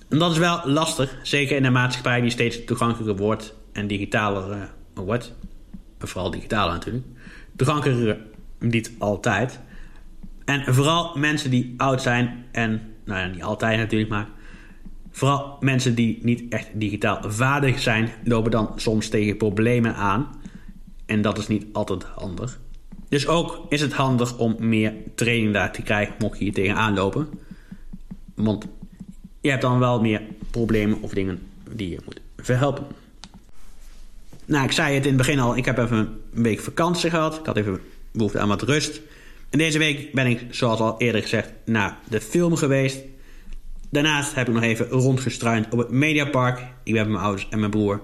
En 0.09 0.19
dat 0.19 0.33
is 0.33 0.39
wel 0.39 0.61
lastig, 0.65 1.19
zeker 1.23 1.57
in 1.57 1.65
een 1.65 1.73
maatschappij 1.73 2.21
die 2.21 2.31
steeds 2.31 2.65
toegankelijker 2.65 3.17
wordt 3.17 3.55
en 3.73 3.87
digitaler 3.87 4.57
uh, 4.57 4.63
wordt. 5.05 5.35
Vooral 5.99 6.31
digitaler 6.31 6.73
natuurlijk. 6.73 7.05
Toegankelijker 7.57 8.19
niet 8.59 8.93
altijd. 8.99 9.61
En 10.45 10.75
vooral 10.75 11.17
mensen 11.17 11.51
die 11.51 11.75
oud 11.77 12.03
zijn 12.03 12.45
en, 12.53 12.81
nou 13.05 13.21
ja, 13.21 13.27
niet 13.27 13.43
altijd 13.43 13.79
natuurlijk, 13.79 14.11
maar 14.11 14.29
vooral 15.11 15.57
mensen 15.61 15.95
die 15.95 16.19
niet 16.23 16.53
echt 16.53 16.69
digitaal 16.73 17.31
vaardig 17.31 17.81
zijn, 17.81 18.11
lopen 18.25 18.51
dan 18.51 18.73
soms 18.77 19.09
tegen 19.09 19.37
problemen 19.37 19.95
aan. 19.95 20.41
En 21.07 21.23
dat 21.23 21.39
is 21.39 21.47
niet 21.47 21.67
altijd 21.73 22.03
handig. 22.03 22.61
Dus 23.09 23.27
ook 23.27 23.67
is 23.69 23.81
het 23.81 23.93
handig 23.93 24.39
om 24.39 24.57
meer 24.59 24.95
training 25.15 25.53
daar 25.53 25.73
te 25.73 25.83
krijgen, 25.83 26.15
mocht 26.19 26.39
je 26.39 26.45
hier 26.45 26.55
tegenaan 26.55 26.95
lopen. 26.95 27.29
Want 28.35 28.67
je 29.41 29.51
hebt 29.51 29.63
dan 29.63 29.79
wel 29.79 30.01
meer 30.01 30.23
problemen 30.51 31.03
of 31.03 31.11
dingen 31.11 31.43
die 31.71 31.91
je 31.91 31.99
moet 32.05 32.21
verhelpen. 32.37 32.87
Nou, 34.45 34.65
ik 34.65 34.73
zei 34.73 34.95
het 34.95 35.03
in 35.03 35.09
het 35.09 35.19
begin 35.19 35.39
al, 35.39 35.57
ik 35.57 35.65
heb 35.65 35.79
even 35.79 35.97
een 36.33 36.43
week 36.43 36.61
vakantie 36.61 37.11
gehad. 37.11 37.39
Ik 37.39 37.47
had 37.47 37.57
even 37.57 37.81
behoefte 38.11 38.39
aan 38.39 38.49
wat 38.49 38.63
rust. 38.63 39.01
En 39.51 39.59
deze 39.59 39.79
week 39.79 40.13
ben 40.13 40.27
ik, 40.27 40.47
zoals 40.51 40.81
al 40.81 40.95
eerder 40.99 41.23
gezegd, 41.23 41.53
naar 41.65 41.99
de 42.09 42.21
film 42.21 42.57
geweest. 42.57 42.99
Daarnaast 43.91 44.35
heb 44.35 44.49
ik 44.49 44.55
nog 44.55 44.63
even 44.63 44.89
rondgestruind 44.89 45.73
op 45.73 45.79
het 45.79 45.91
Mediapark. 45.91 46.59
Ik 46.83 46.93
ben 46.93 47.03
met 47.03 47.13
mijn 47.13 47.25
ouders 47.25 47.49
en 47.51 47.59
mijn 47.59 47.71
broer 47.71 48.01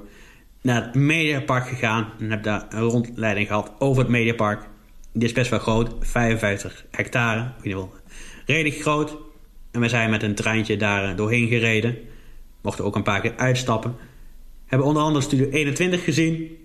naar 0.63 0.85
het 0.85 0.95
Mediapark 0.95 1.69
gegaan. 1.69 2.13
En 2.19 2.31
heb 2.31 2.43
daar 2.43 2.67
een 2.69 2.81
rondleiding 2.81 3.47
gehad 3.47 3.73
over 3.79 4.03
het 4.03 4.11
Mediapark. 4.11 4.69
Dit 5.13 5.23
is 5.23 5.33
best 5.33 5.51
wel 5.51 5.59
groot, 5.59 5.95
55 6.01 6.85
hectare. 6.91 7.41
In 7.41 7.65
ieder 7.65 7.81
geval 7.81 8.01
redelijk 8.47 8.81
groot. 8.81 9.17
En 9.71 9.81
we 9.81 9.89
zijn 9.89 10.11
met 10.11 10.23
een 10.23 10.35
treintje 10.35 10.77
daar 10.77 11.17
doorheen 11.17 11.49
gereden. 11.49 11.97
Mochten 12.61 12.85
ook 12.85 12.97
een 12.97 13.03
paar 13.03 13.21
keer 13.21 13.37
uitstappen. 13.37 13.97
Hebben 14.67 14.87
onder 14.87 15.03
andere 15.03 15.25
Studio 15.25 15.49
21 15.49 16.05
gezien. 16.05 16.57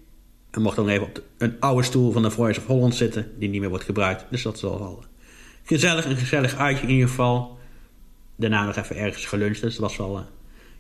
En 0.52 0.62
mochten 0.62 0.84
dan 0.84 0.94
even 0.94 1.08
op 1.08 1.24
een 1.38 1.60
oude 1.60 1.84
stoel 1.84 2.12
van 2.12 2.22
de 2.22 2.32
Voice 2.32 2.60
of 2.60 2.66
Holland 2.66 2.96
zitten. 2.96 3.32
Die 3.40 3.50
niet 3.50 3.60
meer 3.60 3.70
wordt 3.70 3.86
gebruikt. 3.86 4.26
Dus 4.30 4.42
dat 4.42 4.56
is 4.56 4.62
wel 4.62 5.04
gezellig. 5.64 6.06
Een 6.06 6.16
gezellig 6.16 6.56
uitje 6.56 6.84
in 6.84 6.94
ieder 6.94 7.08
geval. 7.08 7.58
Daarna 8.36 8.66
nog 8.66 8.76
even 8.76 8.96
ergens 8.96 9.26
geluncht. 9.26 9.62
Dus 9.62 9.76
dat 9.76 9.82
was 9.82 9.98
wel 9.98 10.18
uh, 10.18 10.24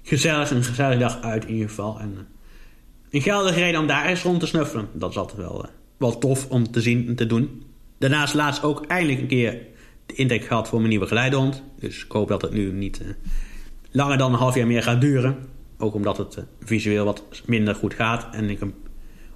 gezellig. 0.03 0.51
Een 0.51 0.63
gezellige 0.63 0.99
dag 0.99 1.21
uit 1.21 1.45
in 1.45 1.53
ieder 1.53 1.69
geval. 1.69 1.99
En 1.99 2.27
een 3.13 3.21
geldige 3.21 3.59
reden 3.59 3.79
om 3.79 3.87
daar 3.87 4.05
eens 4.05 4.21
rond 4.21 4.39
te 4.39 4.47
snuffelen. 4.47 4.89
Dat 4.93 5.09
is 5.09 5.17
altijd 5.17 5.37
wel, 5.37 5.65
uh, 5.65 5.71
wel 5.97 6.17
tof 6.17 6.49
om 6.49 6.71
te 6.71 6.81
zien 6.81 7.07
en 7.07 7.15
te 7.15 7.25
doen. 7.25 7.63
Daarnaast 7.97 8.33
laatst 8.33 8.63
ook 8.63 8.85
eindelijk 8.85 9.19
een 9.19 9.27
keer 9.27 9.61
de 10.05 10.13
intake 10.13 10.43
gehad 10.43 10.67
voor 10.67 10.77
mijn 10.77 10.89
nieuwe 10.89 11.07
geleidehond. 11.07 11.63
Dus 11.79 12.05
ik 12.05 12.11
hoop 12.11 12.27
dat 12.27 12.41
het 12.41 12.51
nu 12.51 12.71
niet 12.71 13.01
langer 13.91 14.17
dan 14.17 14.33
een 14.33 14.39
half 14.39 14.55
jaar 14.55 14.67
meer 14.67 14.83
gaat 14.83 15.01
duren. 15.01 15.37
Ook 15.77 15.93
omdat 15.93 16.17
het 16.17 16.43
visueel 16.63 17.05
wat 17.05 17.23
minder 17.45 17.75
goed 17.75 17.93
gaat. 17.93 18.35
En 18.35 18.49
ik 18.49 18.59
hem 18.59 18.73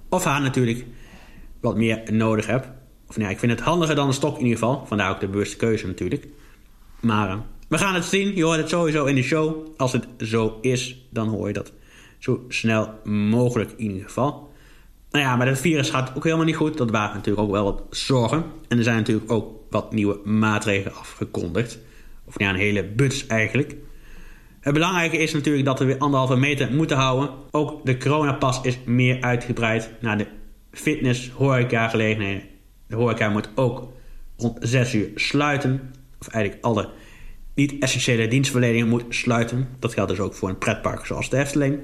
of 0.08 0.24
haar 0.24 0.40
natuurlijk 0.40 0.84
wat 1.60 1.76
meer 1.76 2.02
nodig 2.12 2.46
heb. 2.46 2.72
Of 3.08 3.16
nee, 3.16 3.18
nou 3.18 3.30
ik 3.30 3.38
vind 3.38 3.52
het 3.52 3.60
handiger 3.60 3.94
dan 3.94 4.06
een 4.06 4.12
stok 4.12 4.38
in 4.38 4.44
ieder 4.44 4.58
geval. 4.58 4.86
Vandaar 4.86 5.10
ook 5.10 5.20
de 5.20 5.28
bewuste 5.28 5.56
keuze 5.56 5.86
natuurlijk. 5.86 6.28
Maar 7.00 7.38
we 7.68 7.78
gaan 7.78 7.94
het 7.94 8.04
zien. 8.04 8.36
Je 8.36 8.44
hoort 8.44 8.58
het 8.58 8.68
sowieso 8.68 9.04
in 9.04 9.14
de 9.14 9.22
show. 9.22 9.66
Als 9.76 9.92
het 9.92 10.06
zo 10.18 10.58
is, 10.60 11.06
dan 11.10 11.28
hoor 11.28 11.46
je 11.46 11.52
dat 11.52 11.72
zo 12.18 12.44
snel 12.48 12.94
mogelijk 13.04 13.70
in 13.76 13.90
ieder 13.90 14.04
geval. 14.04 14.52
Nou 15.10 15.24
ja, 15.24 15.36
maar 15.36 15.46
het 15.46 15.60
virus 15.60 15.90
gaat 15.90 16.12
ook 16.16 16.24
helemaal 16.24 16.44
niet 16.44 16.56
goed. 16.56 16.76
Dat 16.76 16.90
waren 16.90 17.14
natuurlijk 17.14 17.46
ook 17.46 17.52
wel 17.52 17.64
wat 17.64 17.82
zorgen. 17.90 18.44
En 18.68 18.78
er 18.78 18.84
zijn 18.84 18.96
natuurlijk 18.96 19.32
ook 19.32 19.58
wat 19.70 19.92
nieuwe 19.92 20.20
maatregelen 20.24 20.96
afgekondigd. 20.96 21.78
Of 22.24 22.38
ja, 22.38 22.48
een 22.48 22.56
hele 22.56 22.84
buts 22.84 23.26
eigenlijk. 23.26 23.76
Het 24.60 24.72
belangrijke 24.74 25.16
is 25.16 25.32
natuurlijk 25.32 25.64
dat 25.64 25.78
we 25.78 25.84
weer 25.84 25.98
anderhalve 25.98 26.36
meter 26.36 26.72
moeten 26.72 26.96
houden. 26.96 27.30
Ook 27.50 27.86
de 27.86 27.96
coronapas 27.96 28.60
is 28.62 28.78
meer 28.84 29.20
uitgebreid 29.20 29.90
naar 30.00 30.18
de 30.18 30.26
fitness, 30.70 31.30
horeca 31.30 31.88
gelegenheden. 31.88 32.42
De 32.86 32.96
horeca 32.96 33.28
moet 33.28 33.48
ook 33.54 33.92
rond 34.36 34.56
6 34.60 34.94
uur 34.94 35.10
sluiten. 35.14 35.94
Of 36.20 36.28
eigenlijk 36.28 36.64
alle 36.64 36.90
niet-essentiële 37.54 38.28
dienstverleningen 38.28 38.88
moet 38.88 39.04
sluiten. 39.08 39.68
Dat 39.78 39.92
geldt 39.92 40.10
dus 40.10 40.20
ook 40.20 40.34
voor 40.34 40.48
een 40.48 40.58
pretpark 40.58 41.06
zoals 41.06 41.30
de 41.30 41.36
Efteling. 41.36 41.78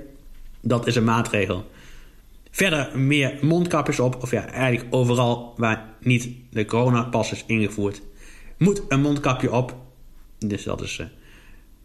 Dat 0.64 0.86
is 0.86 0.96
een 0.96 1.04
maatregel. 1.04 1.70
Verder 2.50 2.98
meer 2.98 3.38
mondkapjes 3.40 4.00
op. 4.00 4.22
Of 4.22 4.30
ja, 4.30 4.46
eigenlijk 4.46 4.94
overal 4.94 5.54
waar 5.56 5.94
niet 6.00 6.28
de 6.50 6.64
coronapas 6.64 7.32
is 7.32 7.44
ingevoerd... 7.46 8.02
moet 8.58 8.82
een 8.88 9.00
mondkapje 9.00 9.52
op. 9.52 9.76
Dus 10.38 10.62
dat 10.62 10.82
is... 10.82 10.98
Uh, 10.98 11.06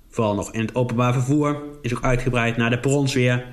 Vooral 0.10 0.36
nog 0.36 0.52
in 0.52 0.62
het 0.62 0.76
openbaar 0.76 1.14
vervoer. 1.14 1.64
Is 1.82 1.96
ook 1.96 2.04
uitgebreid 2.04 2.58
naar 2.58 2.70
de 2.70 2.80
perrons 2.80 3.14
weer. 3.14 3.46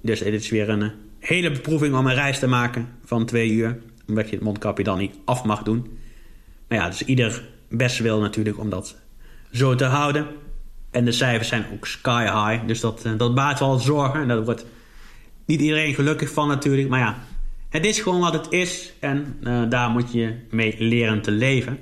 Dus 0.00 0.18
dit 0.18 0.32
is 0.34 0.50
weer 0.50 0.68
een 0.68 0.82
eh, 0.82 0.90
hele 1.18 1.50
beproeving 1.50 1.94
om 1.94 2.06
een 2.06 2.14
reis 2.14 2.38
te 2.38 2.46
maken 2.46 2.88
van 3.04 3.26
twee 3.26 3.50
uur. 3.50 3.78
Omdat 4.08 4.28
je 4.28 4.34
het 4.34 4.44
mondkapje 4.44 4.84
dan 4.84 4.98
niet 4.98 5.18
af 5.24 5.44
mag 5.44 5.62
doen. 5.62 5.98
Maar 6.68 6.78
ja, 6.78 6.88
dus 6.88 7.02
ieder 7.02 7.48
best 7.68 7.98
wil 7.98 8.20
natuurlijk 8.20 8.58
om 8.58 8.70
dat 8.70 8.96
zo 9.52 9.74
te 9.74 9.84
houden. 9.84 10.26
En 10.96 11.04
de 11.04 11.12
cijfers 11.12 11.48
zijn 11.48 11.66
ook 11.72 11.86
sky 11.86 12.22
high. 12.22 12.66
Dus 12.66 12.80
dat, 12.80 13.04
eh, 13.04 13.12
dat 13.16 13.34
baart 13.34 13.58
wel 13.58 13.78
zorgen. 13.78 14.20
En 14.20 14.28
daar 14.28 14.44
wordt 14.44 14.66
niet 15.46 15.60
iedereen 15.60 15.94
gelukkig 15.94 16.30
van 16.32 16.48
natuurlijk. 16.48 16.88
Maar 16.88 16.98
ja, 16.98 17.18
het 17.68 17.84
is 17.84 18.00
gewoon 18.00 18.20
wat 18.20 18.32
het 18.32 18.46
is. 18.50 18.92
En 19.00 19.38
uh, 19.42 19.62
daar 19.68 19.90
moet 19.90 20.12
je 20.12 20.34
mee 20.50 20.74
leren 20.78 21.22
te 21.22 21.30
leven. 21.30 21.78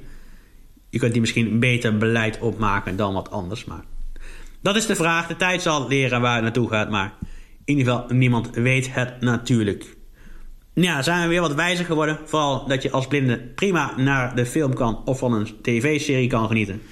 Je 0.90 0.98
kunt 0.98 1.12
hier 1.12 1.20
misschien 1.20 1.60
beter 1.60 1.98
beleid 1.98 2.38
opmaken 2.38 2.96
dan 2.96 3.14
wat 3.14 3.30
anders. 3.30 3.64
Maar 3.64 3.84
dat 4.62 4.76
is 4.76 4.86
de 4.86 4.94
vraag. 4.94 5.26
De 5.26 5.36
tijd 5.36 5.62
zal 5.62 5.88
leren 5.88 6.20
waar 6.20 6.34
het 6.34 6.42
naartoe 6.42 6.68
gaat, 6.68 6.90
maar 6.90 7.12
in 7.64 7.78
ieder 7.78 7.92
geval 7.92 8.16
niemand 8.16 8.50
weet 8.50 8.94
het 8.94 9.20
natuurlijk. 9.20 9.96
Ja, 10.72 11.02
zijn 11.02 11.22
we 11.22 11.28
weer 11.28 11.40
wat 11.40 11.54
wijzer 11.54 11.84
geworden. 11.84 12.18
Vooral 12.24 12.66
dat 12.66 12.82
je 12.82 12.90
als 12.90 13.06
blinde 13.06 13.38
prima 13.38 13.94
naar 13.96 14.36
de 14.36 14.46
film 14.46 14.74
kan 14.74 15.02
of 15.04 15.18
van 15.18 15.32
een 15.32 15.48
tv-serie 15.62 16.28
kan 16.28 16.46
genieten. 16.46 16.82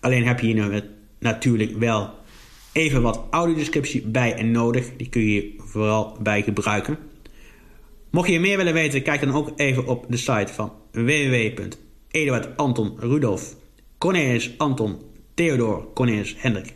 Alleen 0.00 0.26
heb 0.26 0.40
je 0.40 0.46
hier 0.46 0.82
natuurlijk 1.18 1.78
wel 1.78 2.10
even 2.72 3.02
wat 3.02 3.24
audiodescriptie 3.30 4.06
bij 4.06 4.34
en 4.34 4.50
nodig. 4.50 4.96
Die 4.96 5.08
kun 5.08 5.26
je 5.26 5.54
vooral 5.56 6.16
bij 6.20 6.42
gebruiken. 6.42 6.98
Mocht 8.10 8.28
je 8.28 8.40
meer 8.40 8.56
willen 8.56 8.72
weten, 8.72 9.02
kijk 9.02 9.20
dan 9.20 9.34
ook 9.34 9.52
even 9.56 9.86
op 9.86 10.06
de 10.08 10.16
site 10.16 10.52
van 10.52 10.72
www.eduard 10.92 12.56
Anton 12.56 12.96
Rudolf 12.98 13.56
Cornelis 13.98 14.54
Anton 14.58 14.96
Theodor 15.34 15.92
Cornelis 15.94 16.34
Hendrik 16.38 16.74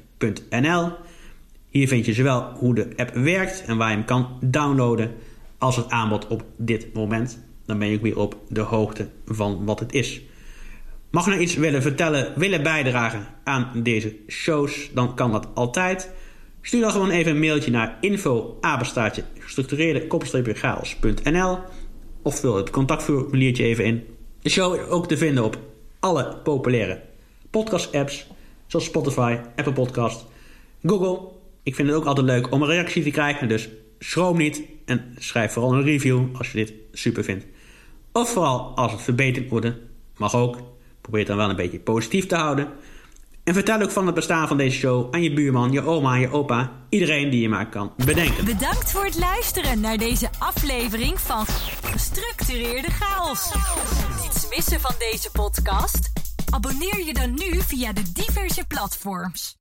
hier 1.73 1.89
vind 1.89 2.07
je 2.07 2.13
zowel 2.13 2.43
hoe 2.43 2.75
de 2.75 2.89
app 2.97 3.15
werkt 3.15 3.65
en 3.65 3.77
waar 3.77 3.91
je 3.91 3.97
hem 3.97 4.05
kan 4.05 4.39
downloaden, 4.41 5.15
als 5.59 5.77
het 5.77 5.89
aanbod 5.89 6.27
op 6.27 6.45
dit 6.57 6.95
moment. 6.95 7.45
Dan 7.67 7.79
ben 7.79 7.89
je 7.89 7.97
ook 7.97 8.03
weer 8.03 8.19
op 8.19 8.37
de 8.49 8.61
hoogte 8.61 9.09
van 9.27 9.65
wat 9.65 9.81
het 9.81 9.93
is. 9.93 10.23
Mag 11.13 11.25
je 11.25 11.31
nou 11.31 11.43
iets 11.43 11.55
willen 11.55 11.83
vertellen, 11.83 12.33
willen 12.37 12.63
bijdragen 12.63 13.27
aan 13.45 13.71
deze 13.83 14.17
shows, 14.29 14.91
dan 14.95 15.15
kan 15.15 15.33
dat 15.33 15.49
altijd. 15.55 16.11
Stuur 16.63 16.81
dan 16.81 16.91
gewoon 16.91 17.11
even 17.11 17.33
een 17.33 17.41
mailtje 17.41 17.71
naar 17.71 17.99
info 18.01 18.59
gestructureerde 19.39 20.07
chaos.nl 20.55 21.59
of 22.23 22.41
vul 22.41 22.57
het 22.57 22.71
contactformuliertje 22.71 23.65
even 23.65 23.85
in. 23.85 24.05
De 24.41 24.51
show 24.51 24.75
is 24.75 24.87
ook 24.87 25.09
te 25.09 25.17
vinden 25.17 25.45
op 25.45 25.59
alle 26.01 26.37
populaire 26.43 27.01
podcast 27.51 27.95
apps 27.95 28.27
Zoals 28.73 28.87
Spotify, 28.87 29.39
Apple 29.57 29.73
Podcast, 29.73 30.27
Google. 30.83 31.29
Ik 31.63 31.75
vind 31.75 31.89
het 31.89 31.97
ook 31.97 32.05
altijd 32.05 32.27
leuk 32.27 32.53
om 32.53 32.63
een 32.63 32.69
reactie 32.69 33.03
te 33.03 33.11
krijgen. 33.11 33.49
Dus 33.49 33.69
schroom 33.99 34.37
niet 34.37 34.63
en 34.85 35.15
schrijf 35.19 35.53
vooral 35.53 35.73
een 35.73 35.83
review 35.83 36.37
als 36.37 36.53
je 36.53 36.59
dit 36.59 36.73
super 36.93 37.25
vindt. 37.25 37.47
Of 38.13 38.33
vooral 38.33 38.77
als 38.77 38.93
het 38.93 39.03
verbeterd 39.03 39.49
wordt. 39.49 39.73
Mag 40.17 40.35
ook. 40.35 40.72
Probeer 41.03 41.21
het 41.21 41.29
dan 41.29 41.37
wel 41.37 41.51
een 41.51 41.57
beetje 41.57 41.81
positief 41.81 42.27
te 42.27 42.37
houden. 42.37 42.69
En 43.45 43.55
vertel 43.55 43.81
ook 43.81 43.91
van 43.91 44.07
het 44.07 44.15
bestaan 44.15 44.49
van 44.49 44.57
deze 44.57 44.79
show 44.79 45.15
aan 45.15 45.23
je 45.23 45.33
buurman, 45.33 45.73
je 45.73 45.83
oma, 45.83 46.15
je 46.15 46.31
opa. 46.31 46.73
Iedereen 46.89 47.31
die 47.31 47.41
je 47.41 47.49
maar 47.49 47.69
kan 47.69 47.93
bedenken. 47.97 48.45
Bedankt 48.45 48.93
voor 48.93 49.05
het 49.05 49.19
luisteren 49.19 49.81
naar 49.81 49.97
deze 49.97 50.29
aflevering 50.39 51.21
van 51.21 51.47
Gestructureerde 51.83 52.91
Chaos. 52.91 53.53
Niets 54.23 54.49
missen 54.57 54.81
van 54.81 54.95
deze 54.99 55.31
podcast? 55.31 56.13
Abonneer 56.51 57.05
je 57.07 57.15
dan 57.15 57.31
nu 57.31 57.61
via 57.61 57.93
de 57.93 58.13
diverse 58.13 58.65
platforms. 58.67 59.57